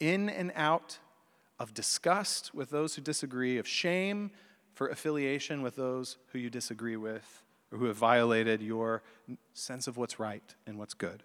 in 0.00 0.28
and 0.28 0.52
out, 0.54 0.98
of 1.58 1.74
disgust 1.74 2.54
with 2.54 2.70
those 2.70 2.94
who 2.94 3.02
disagree, 3.02 3.58
of 3.58 3.66
shame 3.66 4.30
for 4.74 4.88
affiliation 4.88 5.62
with 5.62 5.76
those 5.76 6.18
who 6.28 6.38
you 6.38 6.50
disagree 6.50 6.96
with 6.96 7.42
or 7.72 7.78
who 7.78 7.86
have 7.86 7.96
violated 7.96 8.62
your 8.62 9.02
sense 9.52 9.86
of 9.86 9.96
what's 9.96 10.20
right 10.20 10.54
and 10.66 10.78
what's 10.78 10.94
good. 10.94 11.22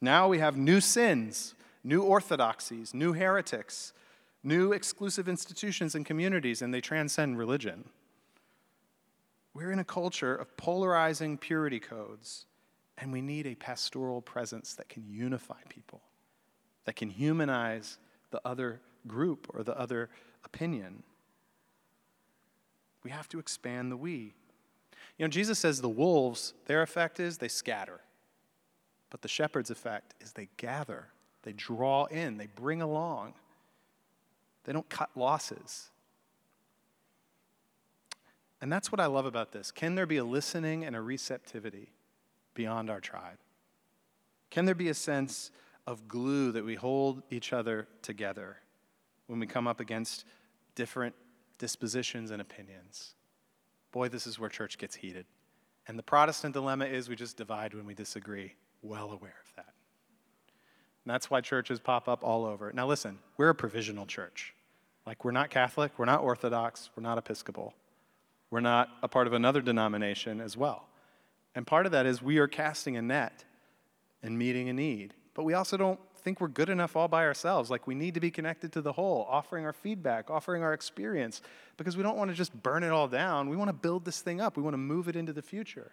Now 0.00 0.28
we 0.28 0.38
have 0.38 0.56
new 0.56 0.80
sins, 0.80 1.54
new 1.84 2.02
orthodoxies, 2.02 2.94
new 2.94 3.12
heretics, 3.12 3.92
new 4.42 4.72
exclusive 4.72 5.28
institutions 5.28 5.94
and 5.94 6.04
communities, 6.04 6.62
and 6.62 6.72
they 6.74 6.80
transcend 6.80 7.38
religion. 7.38 7.88
We're 9.54 9.70
in 9.70 9.78
a 9.78 9.84
culture 9.84 10.34
of 10.34 10.56
polarizing 10.56 11.38
purity 11.38 11.78
codes, 11.78 12.46
and 12.98 13.12
we 13.12 13.20
need 13.20 13.46
a 13.46 13.54
pastoral 13.54 14.22
presence 14.22 14.74
that 14.74 14.88
can 14.88 15.04
unify 15.06 15.60
people, 15.68 16.00
that 16.86 16.96
can 16.96 17.10
humanize 17.10 17.98
the 18.30 18.40
other 18.44 18.80
group 19.06 19.46
or 19.54 19.62
the 19.62 19.78
other 19.78 20.10
opinion. 20.44 21.02
We 23.02 23.10
have 23.10 23.28
to 23.30 23.38
expand 23.38 23.90
the 23.90 23.96
we. 23.96 24.34
You 25.18 25.24
know, 25.24 25.28
Jesus 25.28 25.58
says 25.58 25.80
the 25.80 25.88
wolves, 25.88 26.54
their 26.66 26.82
effect 26.82 27.20
is 27.20 27.38
they 27.38 27.48
scatter. 27.48 28.00
But 29.10 29.22
the 29.22 29.28
shepherd's 29.28 29.70
effect 29.70 30.14
is 30.20 30.32
they 30.32 30.48
gather, 30.56 31.08
they 31.42 31.52
draw 31.52 32.06
in, 32.06 32.38
they 32.38 32.46
bring 32.46 32.80
along. 32.80 33.34
They 34.64 34.72
don't 34.72 34.88
cut 34.88 35.10
losses. 35.16 35.90
And 38.60 38.72
that's 38.72 38.92
what 38.92 39.00
I 39.00 39.06
love 39.06 39.26
about 39.26 39.50
this. 39.50 39.72
Can 39.72 39.96
there 39.96 40.06
be 40.06 40.18
a 40.18 40.24
listening 40.24 40.84
and 40.84 40.94
a 40.94 41.00
receptivity 41.00 41.88
beyond 42.54 42.90
our 42.90 43.00
tribe? 43.00 43.38
Can 44.50 44.66
there 44.66 44.74
be 44.76 44.88
a 44.88 44.94
sense 44.94 45.50
of 45.86 46.06
glue 46.06 46.52
that 46.52 46.64
we 46.64 46.76
hold 46.76 47.22
each 47.28 47.52
other 47.52 47.88
together 48.02 48.58
when 49.26 49.38
we 49.38 49.46
come 49.46 49.66
up 49.66 49.80
against 49.80 50.24
different 50.74 51.14
dispositions 51.58 52.30
and 52.30 52.40
opinions? 52.40 53.14
Boy, 53.92 54.08
this 54.08 54.26
is 54.26 54.38
where 54.38 54.48
church 54.48 54.78
gets 54.78 54.96
heated. 54.96 55.26
And 55.86 55.98
the 55.98 56.02
Protestant 56.02 56.54
dilemma 56.54 56.86
is 56.86 57.08
we 57.08 57.16
just 57.16 57.36
divide 57.36 57.74
when 57.74 57.86
we 57.86 57.94
disagree. 57.94 58.54
Well 58.82 59.10
aware 59.10 59.36
of 59.44 59.56
that. 59.56 59.74
And 61.04 61.12
that's 61.12 61.30
why 61.30 61.40
churches 61.40 61.80
pop 61.80 62.08
up 62.08 62.22
all 62.22 62.44
over. 62.44 62.72
Now, 62.72 62.86
listen, 62.86 63.18
we're 63.36 63.48
a 63.48 63.54
provisional 63.54 64.06
church. 64.06 64.54
Like, 65.06 65.24
we're 65.24 65.32
not 65.32 65.50
Catholic, 65.50 65.92
we're 65.98 66.04
not 66.04 66.20
Orthodox, 66.20 66.90
we're 66.96 67.02
not 67.02 67.18
Episcopal. 67.18 67.74
We're 68.50 68.60
not 68.60 68.90
a 69.02 69.08
part 69.08 69.26
of 69.26 69.32
another 69.32 69.60
denomination 69.60 70.40
as 70.40 70.56
well. 70.56 70.86
And 71.54 71.66
part 71.66 71.86
of 71.86 71.92
that 71.92 72.06
is 72.06 72.22
we 72.22 72.38
are 72.38 72.46
casting 72.46 72.96
a 72.96 73.02
net 73.02 73.44
and 74.22 74.38
meeting 74.38 74.68
a 74.68 74.72
need. 74.72 75.14
But 75.34 75.44
we 75.44 75.54
also 75.54 75.76
don't 75.76 75.98
think 76.22 76.40
we're 76.40 76.48
good 76.48 76.68
enough 76.68 76.96
all 76.96 77.08
by 77.08 77.24
ourselves. 77.24 77.70
Like, 77.70 77.86
we 77.86 77.94
need 77.94 78.14
to 78.14 78.20
be 78.20 78.30
connected 78.30 78.72
to 78.72 78.80
the 78.80 78.92
whole, 78.92 79.26
offering 79.28 79.64
our 79.64 79.72
feedback, 79.72 80.30
offering 80.30 80.62
our 80.62 80.72
experience, 80.72 81.42
because 81.76 81.96
we 81.96 82.02
don't 82.02 82.16
want 82.16 82.30
to 82.30 82.36
just 82.36 82.54
burn 82.62 82.82
it 82.82 82.90
all 82.90 83.08
down. 83.08 83.48
We 83.48 83.56
want 83.56 83.68
to 83.68 83.74
build 83.74 84.04
this 84.04 84.20
thing 84.20 84.40
up, 84.40 84.56
we 84.56 84.62
want 84.62 84.74
to 84.74 84.78
move 84.78 85.08
it 85.08 85.16
into 85.16 85.32
the 85.32 85.42
future. 85.42 85.92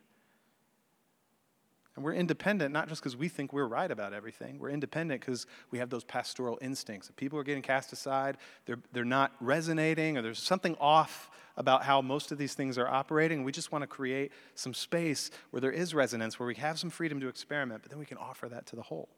And 1.96 2.06
we're 2.06 2.14
independent 2.14 2.72
not 2.72 2.88
just 2.88 3.02
because 3.02 3.18
we 3.18 3.28
think 3.28 3.52
we're 3.52 3.68
right 3.68 3.92
about 3.92 4.14
everything. 4.14 4.58
We're 4.58 4.70
independent 4.70 5.20
because 5.20 5.46
we 5.70 5.80
have 5.80 5.90
those 5.90 6.06
pastoral 6.06 6.58
instincts. 6.62 7.10
If 7.10 7.18
people 7.18 7.38
are 7.38 7.44
getting 7.44 7.62
cast 7.62 7.92
aside, 7.92 8.38
they're, 8.66 8.80
they're 8.94 9.04
not 9.04 9.34
resonating, 9.42 10.18
or 10.18 10.22
there's 10.22 10.42
something 10.42 10.78
off 10.80 11.30
about 11.58 11.84
how 11.84 12.02
most 12.02 12.32
of 12.32 12.38
these 12.38 12.54
things 12.54 12.78
are 12.78 12.88
operating. 12.88 13.44
We 13.44 13.52
just 13.52 13.74
want 13.74 13.82
to 13.82 13.88
create 13.88 14.32
some 14.56 14.74
space 14.74 15.30
where 15.50 15.60
there 15.60 15.74
is 15.74 15.94
resonance, 15.94 16.40
where 16.40 16.48
we 16.48 16.56
have 16.56 16.80
some 16.80 16.90
freedom 16.90 17.20
to 17.20 17.28
experiment, 17.28 17.82
but 17.82 17.90
then 17.92 18.00
we 18.00 18.06
can 18.06 18.18
offer 18.18 18.48
that 18.48 18.66
to 18.68 18.78
the 18.78 18.82
whole. 18.82 19.10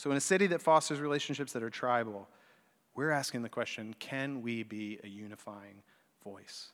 So, 0.00 0.10
in 0.10 0.16
a 0.16 0.20
city 0.20 0.46
that 0.46 0.62
fosters 0.62 0.98
relationships 0.98 1.52
that 1.52 1.62
are 1.62 1.68
tribal, 1.68 2.26
we're 2.94 3.10
asking 3.10 3.42
the 3.42 3.50
question 3.50 3.94
can 3.98 4.40
we 4.40 4.62
be 4.62 4.98
a 5.04 5.06
unifying 5.06 5.82
voice? 6.24 6.72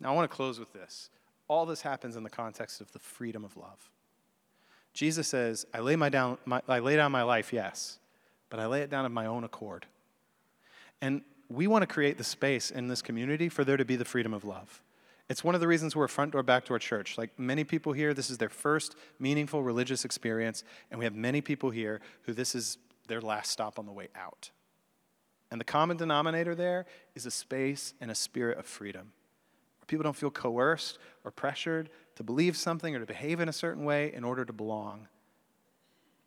Now, 0.00 0.10
I 0.10 0.16
want 0.16 0.28
to 0.28 0.36
close 0.36 0.58
with 0.58 0.72
this 0.72 1.08
all 1.46 1.66
this 1.66 1.82
happens 1.82 2.16
in 2.16 2.24
the 2.24 2.30
context 2.30 2.80
of 2.80 2.90
the 2.90 2.98
freedom 2.98 3.44
of 3.44 3.56
love. 3.56 3.92
Jesus 4.92 5.28
says, 5.28 5.66
I 5.72 5.78
lay, 5.78 5.94
my 5.94 6.08
down, 6.08 6.36
my, 6.46 6.60
I 6.66 6.80
lay 6.80 6.96
down 6.96 7.12
my 7.12 7.22
life, 7.22 7.52
yes, 7.52 8.00
but 8.50 8.58
I 8.58 8.66
lay 8.66 8.80
it 8.82 8.90
down 8.90 9.06
of 9.06 9.12
my 9.12 9.26
own 9.26 9.44
accord. 9.44 9.86
And 11.00 11.22
we 11.48 11.68
want 11.68 11.82
to 11.82 11.86
create 11.86 12.18
the 12.18 12.24
space 12.24 12.72
in 12.72 12.88
this 12.88 13.02
community 13.02 13.48
for 13.48 13.62
there 13.62 13.76
to 13.76 13.84
be 13.84 13.94
the 13.94 14.04
freedom 14.04 14.34
of 14.34 14.44
love. 14.44 14.82
It's 15.28 15.44
one 15.44 15.54
of 15.54 15.60
the 15.60 15.68
reasons 15.68 15.94
we're 15.94 16.08
front 16.08 16.32
door 16.32 16.42
back 16.42 16.64
to 16.66 16.72
our 16.72 16.78
church. 16.78 17.18
Like 17.18 17.38
many 17.38 17.62
people 17.62 17.92
here, 17.92 18.14
this 18.14 18.30
is 18.30 18.38
their 18.38 18.48
first 18.48 18.96
meaningful 19.18 19.62
religious 19.62 20.04
experience, 20.04 20.64
and 20.90 20.98
we 20.98 21.04
have 21.04 21.14
many 21.14 21.40
people 21.40 21.70
here 21.70 22.00
who 22.22 22.32
this 22.32 22.54
is 22.54 22.78
their 23.08 23.20
last 23.20 23.50
stop 23.50 23.78
on 23.78 23.86
the 23.86 23.92
way 23.92 24.08
out. 24.14 24.50
And 25.50 25.60
the 25.60 25.64
common 25.64 25.96
denominator 25.96 26.54
there 26.54 26.86
is 27.14 27.26
a 27.26 27.30
space 27.30 27.94
and 28.00 28.10
a 28.10 28.14
spirit 28.14 28.58
of 28.58 28.66
freedom. 28.66 29.12
People 29.86 30.04
don't 30.04 30.16
feel 30.16 30.30
coerced 30.30 30.98
or 31.24 31.30
pressured 31.30 31.88
to 32.16 32.22
believe 32.22 32.56
something 32.56 32.94
or 32.94 33.00
to 33.00 33.06
behave 33.06 33.40
in 33.40 33.48
a 33.48 33.52
certain 33.54 33.84
way 33.84 34.12
in 34.12 34.22
order 34.22 34.44
to 34.44 34.52
belong. 34.52 35.08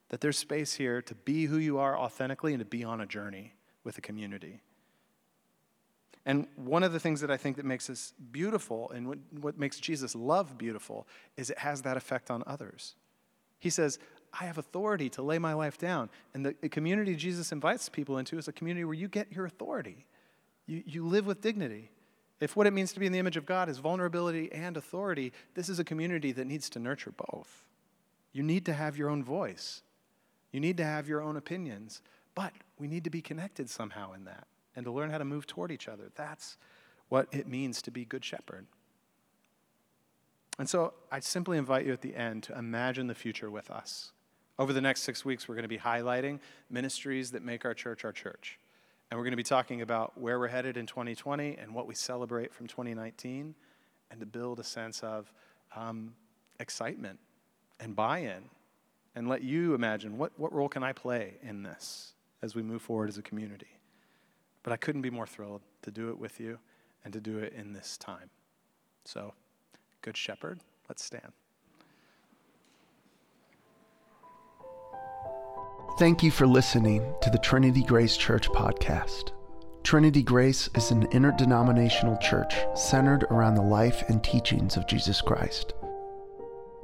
That 0.10 0.20
there's 0.20 0.38
space 0.38 0.74
here 0.74 1.02
to 1.04 1.16
be 1.16 1.46
who 1.46 1.58
you 1.58 1.78
are 1.78 1.98
authentically 1.98 2.54
and 2.54 2.60
to 2.60 2.66
be 2.66 2.84
on 2.84 3.02
a 3.02 3.06
journey 3.06 3.54
with 3.84 3.98
a 3.98 4.02
community. 4.02 4.62
And 6.26 6.48
one 6.56 6.84
of 6.84 6.94
the 6.94 7.00
things 7.00 7.22
that 7.22 7.32
I 7.32 7.38
think 7.38 7.58
that 7.58 7.66
makes 7.66 7.88
this 7.88 8.14
beautiful 8.32 8.92
and 8.92 9.08
what, 9.08 9.18
what 9.40 9.58
makes 9.58 9.80
Jesus' 9.80 10.16
love 10.16 10.58
beautiful 10.58 11.08
is 11.36 11.50
it 11.50 11.60
has 11.60 11.82
that 11.82 11.98
effect 11.98 12.30
on 12.30 12.44
others. 12.46 12.96
He 13.60 13.70
says, 13.70 13.98
I 14.40 14.46
have 14.46 14.58
authority 14.58 15.10
to 15.10 15.22
lay 15.22 15.40
my 15.40 15.54
life 15.54 15.78
down. 15.78 16.10
And 16.34 16.46
the, 16.46 16.56
the 16.62 16.70
community 16.70 17.16
Jesus 17.16 17.52
invites 17.52 17.90
people 17.90 18.18
into 18.18 18.38
is 18.38 18.48
a 18.48 18.54
community 18.54 18.86
where 18.86 18.94
you 18.94 19.08
get 19.08 19.32
your 19.32 19.46
authority. 19.46 20.06
You, 20.68 20.84
you 20.86 21.08
live 21.08 21.26
with 21.26 21.42
dignity. 21.42 21.92
If 22.40 22.56
what 22.56 22.68
it 22.68 22.72
means 22.72 22.94
to 22.94 23.00
be 23.00 23.06
in 23.06 23.12
the 23.12 23.20
image 23.20 23.38
of 23.38 23.46
God 23.46 23.68
is 23.68 23.80
vulnerability 23.80 24.52
and 24.52 24.78
authority, 24.78 25.34
this 25.54 25.70
is 25.70 25.80
a 25.80 25.84
community 25.84 26.32
that 26.32 26.46
needs 26.46 26.70
to 26.72 26.80
nurture 26.80 27.14
both. 27.32 27.66
You 28.32 28.44
need 28.44 28.66
to 28.66 28.74
have 28.74 28.98
your 28.98 29.10
own 29.10 29.24
voice, 29.24 29.82
you 30.52 30.60
need 30.60 30.78
to 30.78 30.86
have 30.86 31.08
your 31.08 31.22
own 31.22 31.36
opinions, 31.36 32.02
but 32.36 32.54
we 32.78 32.88
need 32.88 33.04
to 33.04 33.10
be 33.10 33.22
connected 33.22 33.70
somehow 33.70 34.14
in 34.14 34.26
that 34.26 34.48
and 34.76 34.86
to 34.86 34.92
learn 34.92 35.10
how 35.10 35.18
to 35.18 35.26
move 35.26 35.48
toward 35.48 35.72
each 35.72 35.88
other. 35.88 36.12
That's 36.16 36.58
what 37.10 37.28
it 37.32 37.48
means 37.48 37.82
to 37.84 37.92
be 37.92 38.06
good 38.06 38.24
shepherd. 38.24 38.66
And 40.58 40.70
so 40.70 40.94
I 41.12 41.20
simply 41.20 41.58
invite 41.58 41.86
you 41.86 41.94
at 41.94 42.02
the 42.02 42.16
end 42.16 42.44
to 42.44 42.58
imagine 42.58 43.08
the 43.08 43.16
future 43.16 43.50
with 43.50 43.72
us. 43.72 44.12
Over 44.60 44.74
the 44.74 44.82
next 44.82 45.02
six 45.02 45.26
weeks, 45.26 45.48
we're 45.48 45.56
going 45.56 45.64
to 45.64 45.70
be 45.70 45.78
highlighting 45.78 46.40
ministries 46.70 47.32
that 47.32 47.44
make 47.44 47.66
our 47.66 47.74
church 47.74 48.06
our 48.06 48.12
church. 48.12 48.60
And 49.10 49.18
we're 49.18 49.24
going 49.24 49.32
to 49.32 49.38
be 49.38 49.44
talking 49.44 49.82
about 49.82 50.20
where 50.20 50.40
we're 50.40 50.48
headed 50.48 50.78
in 50.78 50.86
2020 50.86 51.58
and 51.58 51.74
what 51.74 51.88
we 51.88 51.96
celebrate 51.96 52.54
from 52.54 52.68
2019, 52.68 53.56
and 54.10 54.20
to 54.20 54.26
build 54.26 54.60
a 54.60 54.64
sense 54.64 55.02
of 55.02 55.34
um, 55.76 56.14
excitement 56.60 57.20
and 57.80 57.96
buy 57.96 58.20
in, 58.20 58.44
and 59.16 59.28
let 59.28 59.42
you 59.42 59.74
imagine 59.74 60.18
what, 60.18 60.32
what 60.38 60.54
role 60.54 60.70
can 60.70 60.84
I 60.84 60.94
play 60.94 61.34
in 61.42 61.64
this 61.64 62.14
as 62.42 62.56
we 62.56 62.62
move 62.62 62.82
forward 62.82 63.10
as 63.10 63.18
a 63.18 63.22
community. 63.22 63.81
But 64.64 64.74
I 64.74 64.78
couldn't 64.78 65.02
be 65.02 65.10
more 65.10 65.28
thrilled 65.28 65.62
to 65.82 65.92
do 65.92 66.10
it 66.10 66.20
with 66.20 66.40
you 66.40 66.60
and 67.04 67.14
to 67.14 67.20
do 67.20 67.40
it 67.40 67.54
in 67.54 67.74
this 67.74 67.98
time. 67.98 68.30
So, 69.06 69.34
Good 70.02 70.18
Shepherd, 70.18 70.60
let's 70.88 71.04
stand. 71.04 71.32
Thank 75.98 76.24
you 76.24 76.32
for 76.32 76.48
listening 76.48 77.14
to 77.22 77.30
the 77.30 77.38
Trinity 77.38 77.84
Grace 77.84 78.18
Church 78.18 78.50
podcast. 78.50 79.32
Trinity 79.84 80.24
Grace 80.24 80.70
is 80.76 80.92
an 80.92 81.04
interdenominational 81.12 82.18
church 82.18 82.56
centered 82.76 83.24
around 83.26 83.56
the 83.56 83.62
life 83.62 84.04
and 84.10 84.24
teachings 84.24 84.78
of 84.78 84.88
Jesus 84.88 85.22
Christ. 85.22 85.74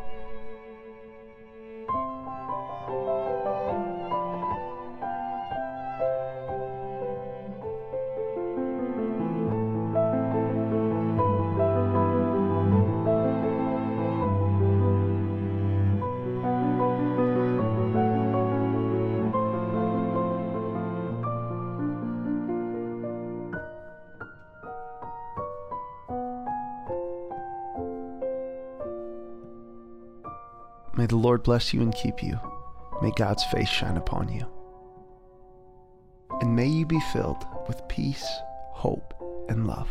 The 31.12 31.18
Lord 31.18 31.44
bless 31.44 31.74
you 31.74 31.82
and 31.82 31.94
keep 31.94 32.24
you. 32.24 32.40
May 33.02 33.12
God's 33.18 33.44
face 33.44 33.68
shine 33.68 33.98
upon 33.98 34.30
you. 34.30 34.48
And 36.40 36.56
may 36.56 36.68
you 36.68 36.86
be 36.86 37.00
filled 37.12 37.46
with 37.68 37.86
peace, 37.90 38.26
hope, 38.72 39.14
and 39.50 39.68
love. 39.68 39.90